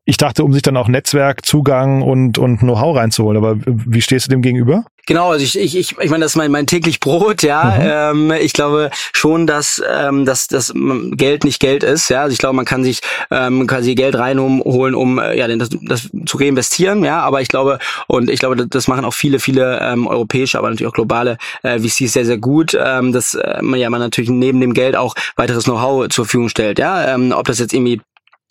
Ich 0.06 0.18
dachte, 0.18 0.44
um 0.44 0.52
sich 0.52 0.62
dann 0.62 0.76
auch 0.76 0.88
Netzwerk, 0.88 1.46
Zugang 1.46 2.02
und, 2.02 2.36
und 2.36 2.58
Know-how 2.58 2.96
reinzuholen. 2.96 3.42
Aber 3.42 3.56
wie 3.64 4.02
stehst 4.02 4.26
du 4.26 4.30
dem 4.30 4.42
gegenüber? 4.42 4.84
Genau, 5.06 5.30
also 5.30 5.44
ich, 5.44 5.58
ich, 5.58 5.76
ich, 5.76 5.98
ich 5.98 6.10
meine, 6.10 6.24
das 6.24 6.32
ist 6.32 6.36
mein, 6.36 6.50
mein 6.50 6.66
täglich 6.66 7.00
Brot, 7.00 7.42
ja. 7.42 8.12
Mhm. 8.12 8.30
Ähm, 8.30 8.38
ich 8.40 8.52
glaube 8.54 8.90
schon, 9.12 9.46
dass, 9.46 9.82
ähm, 9.90 10.24
dass, 10.24 10.48
dass 10.48 10.72
Geld 11.12 11.44
nicht 11.44 11.60
Geld 11.60 11.82
ist, 11.82 12.08
ja. 12.08 12.22
Also 12.22 12.32
ich 12.32 12.38
glaube, 12.38 12.56
man 12.56 12.64
kann 12.64 12.84
sich 12.84 13.00
ähm, 13.30 13.66
quasi 13.66 13.94
Geld 13.94 14.14
reinholen, 14.16 14.94
um 14.94 15.18
äh, 15.18 15.36
ja, 15.36 15.48
das, 15.48 15.70
das 15.82 16.10
zu 16.26 16.36
reinvestieren, 16.38 17.04
ja. 17.04 17.20
Aber 17.20 17.42
ich 17.42 17.48
glaube, 17.48 17.78
und 18.06 18.30
ich 18.30 18.40
glaube, 18.40 18.66
das 18.66 18.88
machen 18.88 19.04
auch 19.04 19.14
viele, 19.14 19.38
viele 19.40 19.80
ähm, 19.80 20.06
europäische, 20.06 20.58
aber 20.58 20.70
natürlich 20.70 20.90
auch 20.90 20.94
globale 20.94 21.36
äh, 21.62 21.78
VCs 21.78 22.14
sehr, 22.14 22.24
sehr 22.24 22.38
gut, 22.38 22.76
ähm, 22.78 23.12
dass 23.12 23.34
äh, 23.34 23.60
man 23.60 23.80
ja 23.80 23.90
man 23.90 24.00
natürlich 24.00 24.30
neben 24.30 24.60
dem 24.60 24.72
Geld 24.72 24.96
auch 24.96 25.14
weiteres 25.36 25.64
Know-how 25.64 26.08
zur 26.08 26.24
Verfügung 26.24 26.48
stellt, 26.48 26.78
ja. 26.78 27.14
Ähm, 27.14 27.32
ob 27.36 27.46
das 27.46 27.58
jetzt 27.58 27.74
irgendwie 27.74 28.00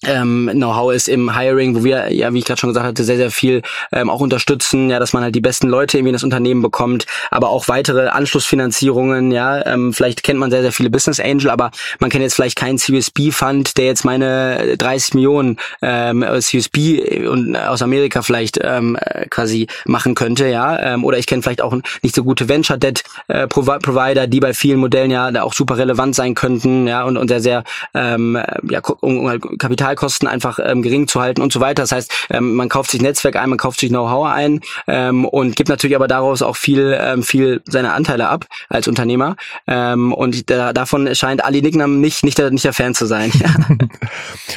ähm, 0.05 0.49
Know-how 0.53 0.93
ist 0.93 1.07
im 1.07 1.35
Hiring, 1.35 1.75
wo 1.75 1.83
wir, 1.83 2.11
ja, 2.11 2.33
wie 2.33 2.39
ich 2.39 2.45
gerade 2.45 2.59
schon 2.59 2.69
gesagt 2.69 2.85
hatte, 2.85 3.03
sehr, 3.03 3.17
sehr 3.17 3.31
viel 3.31 3.61
ähm, 3.91 4.09
auch 4.09 4.21
unterstützen, 4.21 4.89
ja, 4.89 4.99
dass 4.99 5.13
man 5.13 5.23
halt 5.23 5.35
die 5.35 5.41
besten 5.41 5.67
Leute 5.67 5.97
irgendwie 5.97 6.09
in 6.09 6.13
das 6.13 6.23
Unternehmen 6.23 6.61
bekommt, 6.61 7.05
aber 7.31 7.49
auch 7.49 7.67
weitere 7.67 8.07
Anschlussfinanzierungen, 8.07 9.31
ja, 9.31 9.65
ähm, 9.65 9.93
vielleicht 9.93 10.23
kennt 10.23 10.39
man 10.39 10.51
sehr, 10.51 10.61
sehr 10.61 10.71
viele 10.71 10.89
Business 10.89 11.19
Angel, 11.19 11.49
aber 11.49 11.71
man 11.99 12.09
kennt 12.09 12.23
jetzt 12.23 12.35
vielleicht 12.35 12.57
keinen 12.57 12.77
Series 12.77 13.11
Fund, 13.31 13.77
der 13.77 13.85
jetzt 13.85 14.05
meine 14.05 14.77
30 14.77 15.15
Millionen 15.15 15.57
ähm, 15.81 16.25
Series 16.39 16.69
B 16.69 17.27
und 17.27 17.55
aus 17.55 17.81
Amerika 17.81 18.21
vielleicht 18.21 18.59
ähm, 18.61 18.97
quasi 19.29 19.67
machen 19.85 20.15
könnte, 20.15 20.47
ja, 20.47 20.79
ähm, 20.79 21.03
oder 21.03 21.17
ich 21.17 21.27
kenne 21.27 21.41
vielleicht 21.41 21.61
auch 21.61 21.75
nicht 22.01 22.15
so 22.15 22.23
gute 22.23 22.49
Venture 22.49 22.77
Debt 22.77 23.03
äh, 23.27 23.47
Provider, 23.47 24.27
die 24.27 24.39
bei 24.39 24.53
vielen 24.53 24.79
Modellen 24.79 25.11
ja 25.11 25.31
da 25.31 25.43
auch 25.43 25.53
super 25.53 25.77
relevant 25.77 26.15
sein 26.15 26.35
könnten, 26.35 26.87
ja, 26.87 27.03
und, 27.03 27.17
und 27.17 27.27
sehr, 27.27 27.41
sehr 27.41 27.63
ähm, 27.93 28.39
ja, 28.69 28.81
um, 29.01 29.19
um 29.19 29.29
halt 29.29 29.43
Kapital 29.59 29.92
Personalkosten 29.93 30.27
einfach 30.27 30.59
ähm, 30.63 30.81
gering 30.81 31.07
zu 31.07 31.21
halten 31.21 31.41
und 31.41 31.51
so 31.51 31.59
weiter. 31.59 31.83
Das 31.83 31.91
heißt, 31.91 32.27
ähm, 32.31 32.55
man 32.55 32.69
kauft 32.69 32.91
sich 32.91 33.01
Netzwerk 33.01 33.35
ein, 33.35 33.49
man 33.49 33.57
kauft 33.57 33.79
sich 33.79 33.89
Know-how 33.89 34.27
ein 34.27 34.61
ähm, 34.87 35.25
und 35.25 35.55
gibt 35.55 35.69
natürlich 35.69 35.95
aber 35.95 36.07
daraus 36.07 36.41
auch 36.41 36.55
viel, 36.55 36.97
ähm, 36.99 37.23
viel 37.23 37.61
seine 37.65 37.93
Anteile 37.93 38.29
ab 38.29 38.45
als 38.69 38.87
Unternehmer. 38.87 39.35
Ähm, 39.67 40.13
und 40.13 40.49
da, 40.49 40.73
davon 40.73 41.13
scheint 41.15 41.43
Ali 41.43 41.61
Nicknam 41.61 42.01
nicht, 42.01 42.23
nicht, 42.23 42.37
der, 42.37 42.51
nicht 42.51 42.65
der 42.65 42.73
Fan 42.73 42.95
zu 42.95 43.05
sein. 43.05 43.31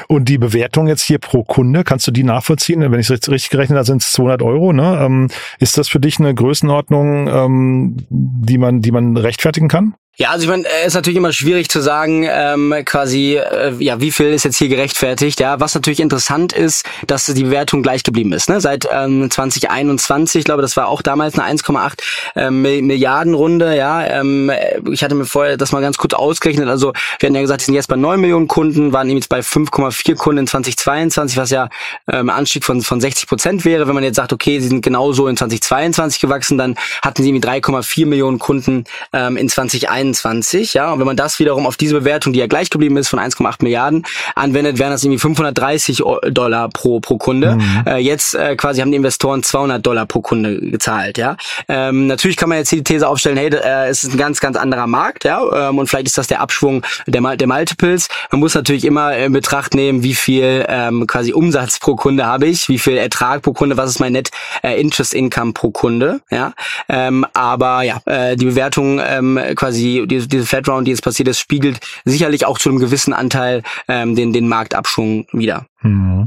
und 0.09 0.29
die 0.29 0.39
Bewertung 0.39 0.89
jetzt 0.89 1.03
hier 1.03 1.19
pro 1.19 1.45
Kunde, 1.45 1.85
kannst 1.85 2.07
du 2.07 2.11
die 2.11 2.25
nachvollziehen? 2.25 2.81
Wenn 2.81 3.01
ich 3.01 3.11
es 3.11 3.31
richtig 3.31 3.51
gerechnet 3.51 3.77
habe, 3.77 3.87
sind 3.87 4.03
es 4.03 4.13
200 4.13 4.43
Euro. 4.43 4.73
Ne? 4.73 4.99
Ähm, 5.01 5.29
ist 5.59 5.79
das 5.79 5.89
für 5.89 6.01
dich 6.01 6.19
eine 6.19 6.35
Größenordnung, 6.35 7.29
ähm, 7.29 7.97
die 8.11 8.59
man, 8.59 8.81
die 8.81 8.93
man 8.93 9.17
rechtfertigen 9.17 9.69
kann? 9.69 9.95
Ja, 10.19 10.31
also 10.31 10.45
ich 10.45 10.49
meine, 10.49 10.67
es 10.81 10.87
ist 10.89 10.95
natürlich 10.95 11.19
immer 11.19 11.35
schwierig 11.35 11.69
zu 11.69 11.83
sagen, 11.83 12.27
ähm, 12.27 12.75
quasi, 12.87 13.37
äh, 13.37 13.75
ja, 13.81 14.01
wie 14.01 14.11
viel 14.11 14.33
ist 14.33 14.45
jetzt 14.45 14.57
hier 14.57 14.69
gerechtfertigt. 14.69 15.41
Ja, 15.41 15.61
was 15.61 15.75
natürlich 15.75 16.01
interessant 16.01 16.55
ist, 16.55 16.87
dass 17.07 17.27
die 17.27 17.43
Bewertung 17.43 17.83
gleich 17.83 18.03
geblieben 18.03 18.33
ist. 18.33 18.49
Ne? 18.49 18.63
Seit 18.63 18.89
ähm, 18.91 19.31
2021, 19.31 20.39
ich 20.39 20.45
glaube, 20.47 20.63
das 20.63 20.75
war 20.75 20.89
auch 20.89 21.03
damals 21.03 21.39
eine 21.39 21.47
1,8 21.55 21.99
ähm, 22.35 22.63
Milliarden 22.63 23.35
Runde. 23.35 23.77
Ja, 23.77 24.07
ähm, 24.07 24.51
ich 24.91 25.05
hatte 25.05 25.15
mir 25.15 25.27
vorher 25.27 25.59
das 25.59 25.73
mal 25.73 25.83
ganz 25.83 25.99
kurz 25.99 26.15
ausgerechnet. 26.15 26.67
Also 26.71 26.95
wir 27.19 27.27
hatten 27.27 27.35
ja 27.35 27.43
gesagt, 27.43 27.61
die 27.61 27.65
sind 27.67 27.75
jetzt 27.75 27.89
bei 27.89 27.97
9 27.97 28.19
Millionen 28.19 28.49
Kunden, 28.49 28.95
waren 28.95 29.11
eben 29.11 29.19
jetzt 29.19 29.29
bei 29.29 29.41
5,4 29.41 30.15
Kunden 30.15 30.39
in 30.39 30.47
2022, 30.47 31.37
was 31.37 31.51
ja 31.51 31.69
ähm, 32.11 32.31
Anstieg 32.31 32.65
von 32.65 32.81
von 32.81 33.03
60 33.03 33.29
Prozent 33.29 33.67
wäre. 33.67 33.87
Wenn 33.87 33.95
man 33.95 34.03
jetzt 34.03 34.17
sagt, 34.17 34.33
okay, 34.33 34.61
sie 34.61 34.69
sind 34.69 34.81
genauso 34.81 35.29
in 35.29 35.37
2022 35.37 36.23
gewachsen, 36.23 36.57
dann 36.57 36.75
hatten 37.03 37.23
sie 37.23 37.29
irgendwie 37.29 37.47
3,4 37.47 38.07
Millionen 38.07 38.39
Kunden 38.39 38.85
ähm, 39.13 39.37
in 39.37 39.51
2021 39.51 40.06
21, 40.07 40.75
ja, 40.75 40.93
und 40.93 40.99
wenn 40.99 41.07
man 41.07 41.17
das 41.17 41.39
wiederum 41.39 41.67
auf 41.67 41.77
diese 41.77 41.99
Bewertung, 41.99 42.33
die 42.33 42.39
ja 42.39 42.47
gleich 42.47 42.71
geblieben 42.71 42.97
ist 42.97 43.09
von 43.09 43.19
1,8 43.19 43.63
Milliarden, 43.63 44.05
anwendet, 44.35 44.79
wären 44.79 44.91
das 44.91 45.03
irgendwie 45.05 45.19
530 45.19 46.03
Dollar 46.31 46.69
pro 46.69 47.01
pro 47.01 47.19
Kunde. 47.19 47.57
Mhm. 47.57 47.83
Äh, 47.87 47.99
jetzt 47.99 48.35
äh, 48.35 48.57
quasi 48.57 48.81
haben 48.81 48.91
die 48.91 48.97
Investoren 48.97 49.43
200 49.43 49.85
Dollar 49.85 50.07
pro 50.07 50.21
Kunde 50.21 50.61
gezahlt, 50.61 51.19
ja. 51.19 51.37
Ähm, 51.69 52.07
natürlich 52.07 52.37
kann 52.37 52.49
man 52.49 52.59
jetzt 52.59 52.71
hier 52.71 52.79
die 52.79 52.85
These 52.85 53.07
aufstellen, 53.07 53.37
hey, 53.37 53.49
äh, 53.49 53.89
es 53.89 54.05
ist 54.05 54.13
ein 54.13 54.19
ganz 54.19 54.41
ganz 54.41 54.57
anderer 54.57 54.87
Markt, 54.87 55.25
ja, 55.25 55.69
ähm, 55.69 55.79
und 55.79 55.89
vielleicht 55.89 56.07
ist 56.07 56.19
das 56.19 56.27
der 56.27 56.41
Abschwung 56.41 56.85
der 57.07 57.37
der 57.37 57.47
Multiples. 57.47 58.09
Man 58.31 58.41
muss 58.41 58.55
natürlich 58.55 58.85
immer 58.85 59.17
in 59.17 59.33
Betracht 59.33 59.75
nehmen, 59.75 60.03
wie 60.03 60.15
viel 60.15 60.65
ähm, 60.69 61.07
quasi 61.07 61.33
Umsatz 61.33 61.79
pro 61.79 61.97
Kunde 61.97 62.27
habe 62.27 62.47
ich, 62.47 62.69
wie 62.69 62.79
viel 62.79 62.97
Ertrag 62.97 63.43
pro 63.43 63.53
Kunde, 63.53 63.77
was 63.77 63.91
ist 63.91 64.01
mein 64.01 64.13
Net 64.13 64.31
äh, 64.63 64.81
Interest 64.81 65.15
Income 65.15 65.53
pro 65.53 65.71
Kunde, 65.71 66.21
ja. 66.31 66.53
Ähm, 66.89 67.27
aber 67.35 67.83
ja, 67.83 68.01
äh, 68.07 68.37
die 68.37 68.45
Bewertung 68.45 69.01
ähm, 69.05 69.41
quasi 69.55 69.96
die, 70.05 70.27
diese 70.27 70.45
Flat 70.45 70.69
Round, 70.69 70.87
die 70.87 70.91
jetzt 70.91 71.03
passiert 71.03 71.29
ist, 71.29 71.39
spiegelt 71.39 71.81
sicherlich 72.05 72.45
auch 72.45 72.59
zu 72.59 72.69
einem 72.69 72.79
gewissen 72.79 73.13
Anteil 73.13 73.63
ähm, 73.89 74.15
den, 74.17 74.33
den 74.33 74.49
Marktabschwung 74.49 75.27
wieder. 75.33 75.67
Mhm. 75.83 76.27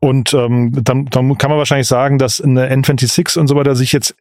Und 0.00 0.34
ähm, 0.34 0.72
dann, 0.82 1.06
dann 1.06 1.38
kann 1.38 1.50
man 1.50 1.58
wahrscheinlich 1.58 1.88
sagen, 1.88 2.18
dass 2.18 2.40
eine 2.40 2.70
N26 2.72 3.38
und 3.38 3.46
so 3.46 3.56
weiter 3.56 3.76
sich 3.76 3.92
jetzt 3.92 4.14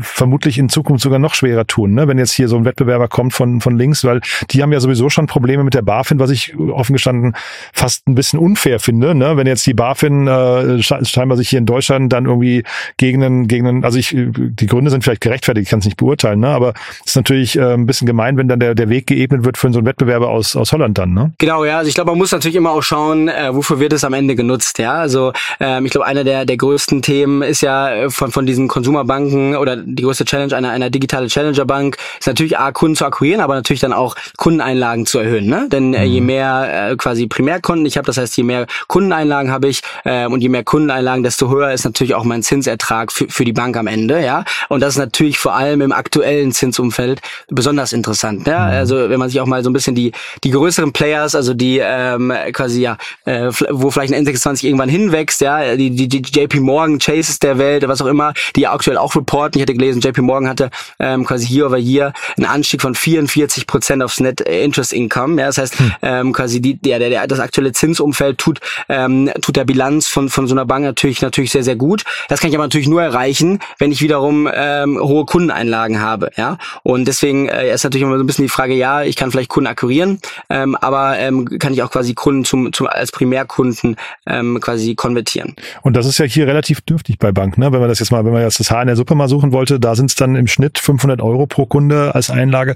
vermutlich 0.00 0.58
in 0.58 0.68
Zukunft 0.68 1.02
sogar 1.02 1.18
noch 1.18 1.34
schwerer 1.34 1.66
tun, 1.66 1.94
ne? 1.94 2.08
wenn 2.08 2.18
jetzt 2.18 2.32
hier 2.32 2.48
so 2.48 2.56
ein 2.56 2.64
Wettbewerber 2.64 3.08
kommt 3.08 3.32
von, 3.32 3.60
von 3.60 3.76
links, 3.76 4.04
weil 4.04 4.20
die 4.50 4.62
haben 4.62 4.72
ja 4.72 4.80
sowieso 4.80 5.08
schon 5.08 5.26
Probleme 5.26 5.64
mit 5.64 5.74
der 5.74 5.82
BaFin, 5.82 6.18
was 6.18 6.30
ich 6.30 6.56
offen 6.58 6.92
gestanden 6.92 7.34
fast 7.72 8.06
ein 8.08 8.14
bisschen 8.14 8.38
unfair 8.38 8.80
finde. 8.80 9.14
Ne? 9.14 9.36
Wenn 9.36 9.46
jetzt 9.46 9.66
die 9.66 9.74
BaFin 9.74 10.26
äh, 10.26 10.82
scheinbar 10.82 11.36
sich 11.36 11.48
hier 11.48 11.58
in 11.58 11.66
Deutschland 11.66 12.12
dann 12.12 12.26
irgendwie 12.26 12.64
gegen 12.96 13.22
einen, 13.22 13.48
gegen 13.48 13.66
einen, 13.66 13.84
also 13.84 13.98
ich, 13.98 14.14
die 14.16 14.66
Gründe 14.66 14.90
sind 14.90 15.04
vielleicht 15.04 15.20
gerechtfertigt, 15.20 15.66
ich 15.66 15.70
kann 15.70 15.80
es 15.80 15.84
nicht 15.84 15.96
beurteilen, 15.96 16.40
ne? 16.40 16.48
aber 16.48 16.74
es 17.00 17.12
ist 17.12 17.16
natürlich 17.16 17.56
äh, 17.56 17.74
ein 17.74 17.86
bisschen 17.86 18.06
gemein, 18.06 18.36
wenn 18.36 18.48
dann 18.48 18.60
der, 18.60 18.74
der 18.74 18.88
Weg 18.88 19.06
geebnet 19.06 19.44
wird 19.44 19.58
für 19.58 19.72
so 19.72 19.78
einen 19.78 19.86
Wettbewerber 19.86 20.28
aus, 20.28 20.56
aus 20.56 20.72
Holland 20.72 20.98
dann. 20.98 21.12
Ne? 21.12 21.32
Genau, 21.38 21.64
ja, 21.64 21.78
also 21.78 21.88
ich 21.88 21.94
glaube, 21.94 22.10
man 22.10 22.18
muss 22.18 22.32
natürlich 22.32 22.56
immer 22.56 22.70
auch 22.70 22.82
schauen, 22.82 23.28
äh, 23.28 23.54
wofür 23.54 23.80
wird 23.80 23.92
es 23.92 24.04
am 24.04 24.12
Ende 24.12 24.34
genutzt. 24.34 24.78
Ja, 24.78 24.94
also 24.94 25.32
ähm, 25.60 25.84
ich 25.84 25.92
glaube, 25.92 26.06
einer 26.06 26.24
der, 26.24 26.44
der 26.44 26.56
größten 26.56 27.02
Themen 27.02 27.42
ist 27.42 27.60
ja 27.60 27.90
äh, 27.90 28.10
von, 28.10 28.30
von 28.30 28.46
diesen 28.46 28.68
Konsumerbanken 28.68 29.56
oder 29.60 29.76
die 29.76 30.02
größte 30.02 30.24
Challenge 30.24 30.54
einer, 30.54 30.70
einer 30.70 30.90
digitale 30.90 31.28
Challenger-Bank 31.28 31.96
ist 32.18 32.26
natürlich 32.26 32.58
A, 32.58 32.72
Kunden 32.72 32.96
zu 32.96 33.04
akquirieren, 33.04 33.40
aber 33.40 33.54
natürlich 33.54 33.80
dann 33.80 33.92
auch 33.92 34.16
Kundeneinlagen 34.36 35.06
zu 35.06 35.18
erhöhen. 35.18 35.46
Ne? 35.46 35.66
Denn 35.70 35.94
äh, 35.94 36.04
je 36.04 36.20
mhm. 36.20 36.26
mehr 36.26 36.90
äh, 36.90 36.96
quasi 36.96 37.26
Primärkunden 37.26 37.86
ich 37.86 37.96
habe, 37.96 38.06
das 38.06 38.16
heißt, 38.18 38.36
je 38.36 38.42
mehr 38.42 38.66
Kundeneinlagen 38.86 39.50
habe 39.50 39.68
ich 39.68 39.82
äh, 40.04 40.26
und 40.26 40.40
je 40.40 40.48
mehr 40.48 40.64
Kundeneinlagen, 40.64 41.22
desto 41.22 41.50
höher 41.50 41.72
ist 41.72 41.84
natürlich 41.84 42.14
auch 42.14 42.24
mein 42.24 42.42
Zinsertrag 42.42 43.12
für, 43.12 43.28
für 43.28 43.44
die 43.44 43.52
Bank 43.52 43.76
am 43.76 43.86
Ende. 43.86 44.22
Ja, 44.22 44.44
Und 44.68 44.80
das 44.80 44.94
ist 44.94 44.98
natürlich 44.98 45.38
vor 45.38 45.54
allem 45.54 45.80
im 45.80 45.92
aktuellen 45.92 46.52
Zinsumfeld 46.52 47.20
besonders 47.48 47.92
interessant. 47.92 48.46
Mhm. 48.46 48.52
Also 48.52 49.08
wenn 49.08 49.18
man 49.18 49.28
sich 49.28 49.40
auch 49.40 49.46
mal 49.46 49.62
so 49.62 49.70
ein 49.70 49.72
bisschen 49.72 49.94
die, 49.94 50.12
die 50.44 50.50
größeren 50.50 50.92
Players, 50.92 51.34
also 51.34 51.54
die 51.54 51.80
ähm, 51.82 52.32
quasi 52.52 52.80
ja, 52.80 52.96
äh, 53.24 53.50
wo 53.70 53.90
vielleicht 53.90 54.12
ein 54.12 54.26
N26 54.26 54.64
irgendwann 54.64 54.88
hinwächst, 54.88 55.40
ja, 55.40 55.76
die, 55.76 55.90
die, 55.90 56.08
die 56.08 56.22
JP 56.22 56.60
Morgan, 56.60 56.98
Chases 56.98 57.38
der 57.38 57.58
Welt, 57.58 57.86
was 57.88 58.02
auch 58.02 58.06
immer, 58.06 58.34
die 58.56 58.66
aktuell 58.66 58.98
auch 58.98 59.14
reporten. 59.14 59.37
Ich 59.46 59.62
hatte 59.62 59.74
gelesen, 59.74 60.00
JP 60.00 60.22
Morgan 60.22 60.48
hatte 60.48 60.70
ähm, 60.98 61.24
quasi 61.24 61.46
hier 61.46 61.66
over 61.66 61.78
year 61.78 62.12
einen 62.36 62.46
Anstieg 62.46 62.82
von 62.82 62.94
44 62.94 63.66
Prozent 63.66 64.02
aufs 64.02 64.20
Net 64.20 64.40
Interest 64.40 64.92
Income. 64.92 65.40
Ja, 65.40 65.46
das 65.46 65.58
heißt, 65.58 65.78
hm. 65.78 65.92
ähm, 66.02 66.32
quasi 66.32 66.60
die, 66.60 66.74
der, 66.74 66.98
der, 66.98 67.26
das 67.26 67.40
aktuelle 67.40 67.72
Zinsumfeld 67.72 68.38
tut, 68.38 68.60
ähm, 68.88 69.30
tut 69.40 69.56
der 69.56 69.64
Bilanz 69.64 70.08
von, 70.08 70.28
von 70.28 70.46
so 70.46 70.54
einer 70.54 70.64
Bank 70.66 70.84
natürlich, 70.84 71.22
natürlich 71.22 71.50
sehr, 71.50 71.62
sehr 71.62 71.76
gut. 71.76 72.04
Das 72.28 72.40
kann 72.40 72.50
ich 72.50 72.56
aber 72.56 72.64
natürlich 72.64 72.88
nur 72.88 73.02
erreichen, 73.02 73.60
wenn 73.78 73.92
ich 73.92 74.02
wiederum 74.02 74.48
ähm, 74.52 74.98
hohe 75.00 75.24
Kundeneinlagen 75.24 76.00
habe. 76.00 76.30
Ja, 76.36 76.58
und 76.82 77.06
deswegen 77.06 77.48
äh, 77.48 77.72
ist 77.72 77.84
natürlich 77.84 78.02
immer 78.02 78.16
so 78.16 78.24
ein 78.24 78.26
bisschen 78.26 78.44
die 78.44 78.50
Frage, 78.50 78.74
ja, 78.74 79.02
ich 79.02 79.16
kann 79.16 79.30
vielleicht 79.30 79.48
Kunden 79.48 79.66
akquirieren, 79.66 80.20
ähm, 80.50 80.76
aber 80.76 81.18
ähm, 81.18 81.46
kann 81.58 81.72
ich 81.72 81.82
auch 81.82 81.90
quasi 81.90 82.14
Kunden 82.14 82.44
zum, 82.44 82.72
zum 82.72 82.86
als 82.86 83.12
Primärkunden 83.12 83.96
ähm, 84.26 84.58
quasi 84.60 84.94
konvertieren. 84.94 85.54
Und 85.82 85.96
das 85.96 86.06
ist 86.06 86.18
ja 86.18 86.24
hier 86.24 86.46
relativ 86.46 86.80
dürftig 86.80 87.18
bei 87.18 87.32
Banken, 87.32 87.60
ne? 87.60 87.72
wenn 87.72 87.80
man 87.80 87.88
das 87.88 87.98
jetzt 87.98 88.10
mal, 88.10 88.24
wenn 88.24 88.32
man 88.32 88.42
jetzt 88.42 88.60
das 88.60 88.70
Haar 88.70 88.82
in 88.82 88.88
der 88.88 88.96
Suppe 88.96 89.14
mal 89.14 89.27
suchen 89.28 89.52
wollte, 89.52 89.78
da 89.78 89.94
sind 89.94 90.10
es 90.10 90.16
dann 90.16 90.36
im 90.36 90.46
Schnitt 90.46 90.78
500 90.78 91.20
Euro 91.20 91.46
pro 91.46 91.66
Kunde 91.66 92.14
als 92.14 92.30
Einlage. 92.30 92.74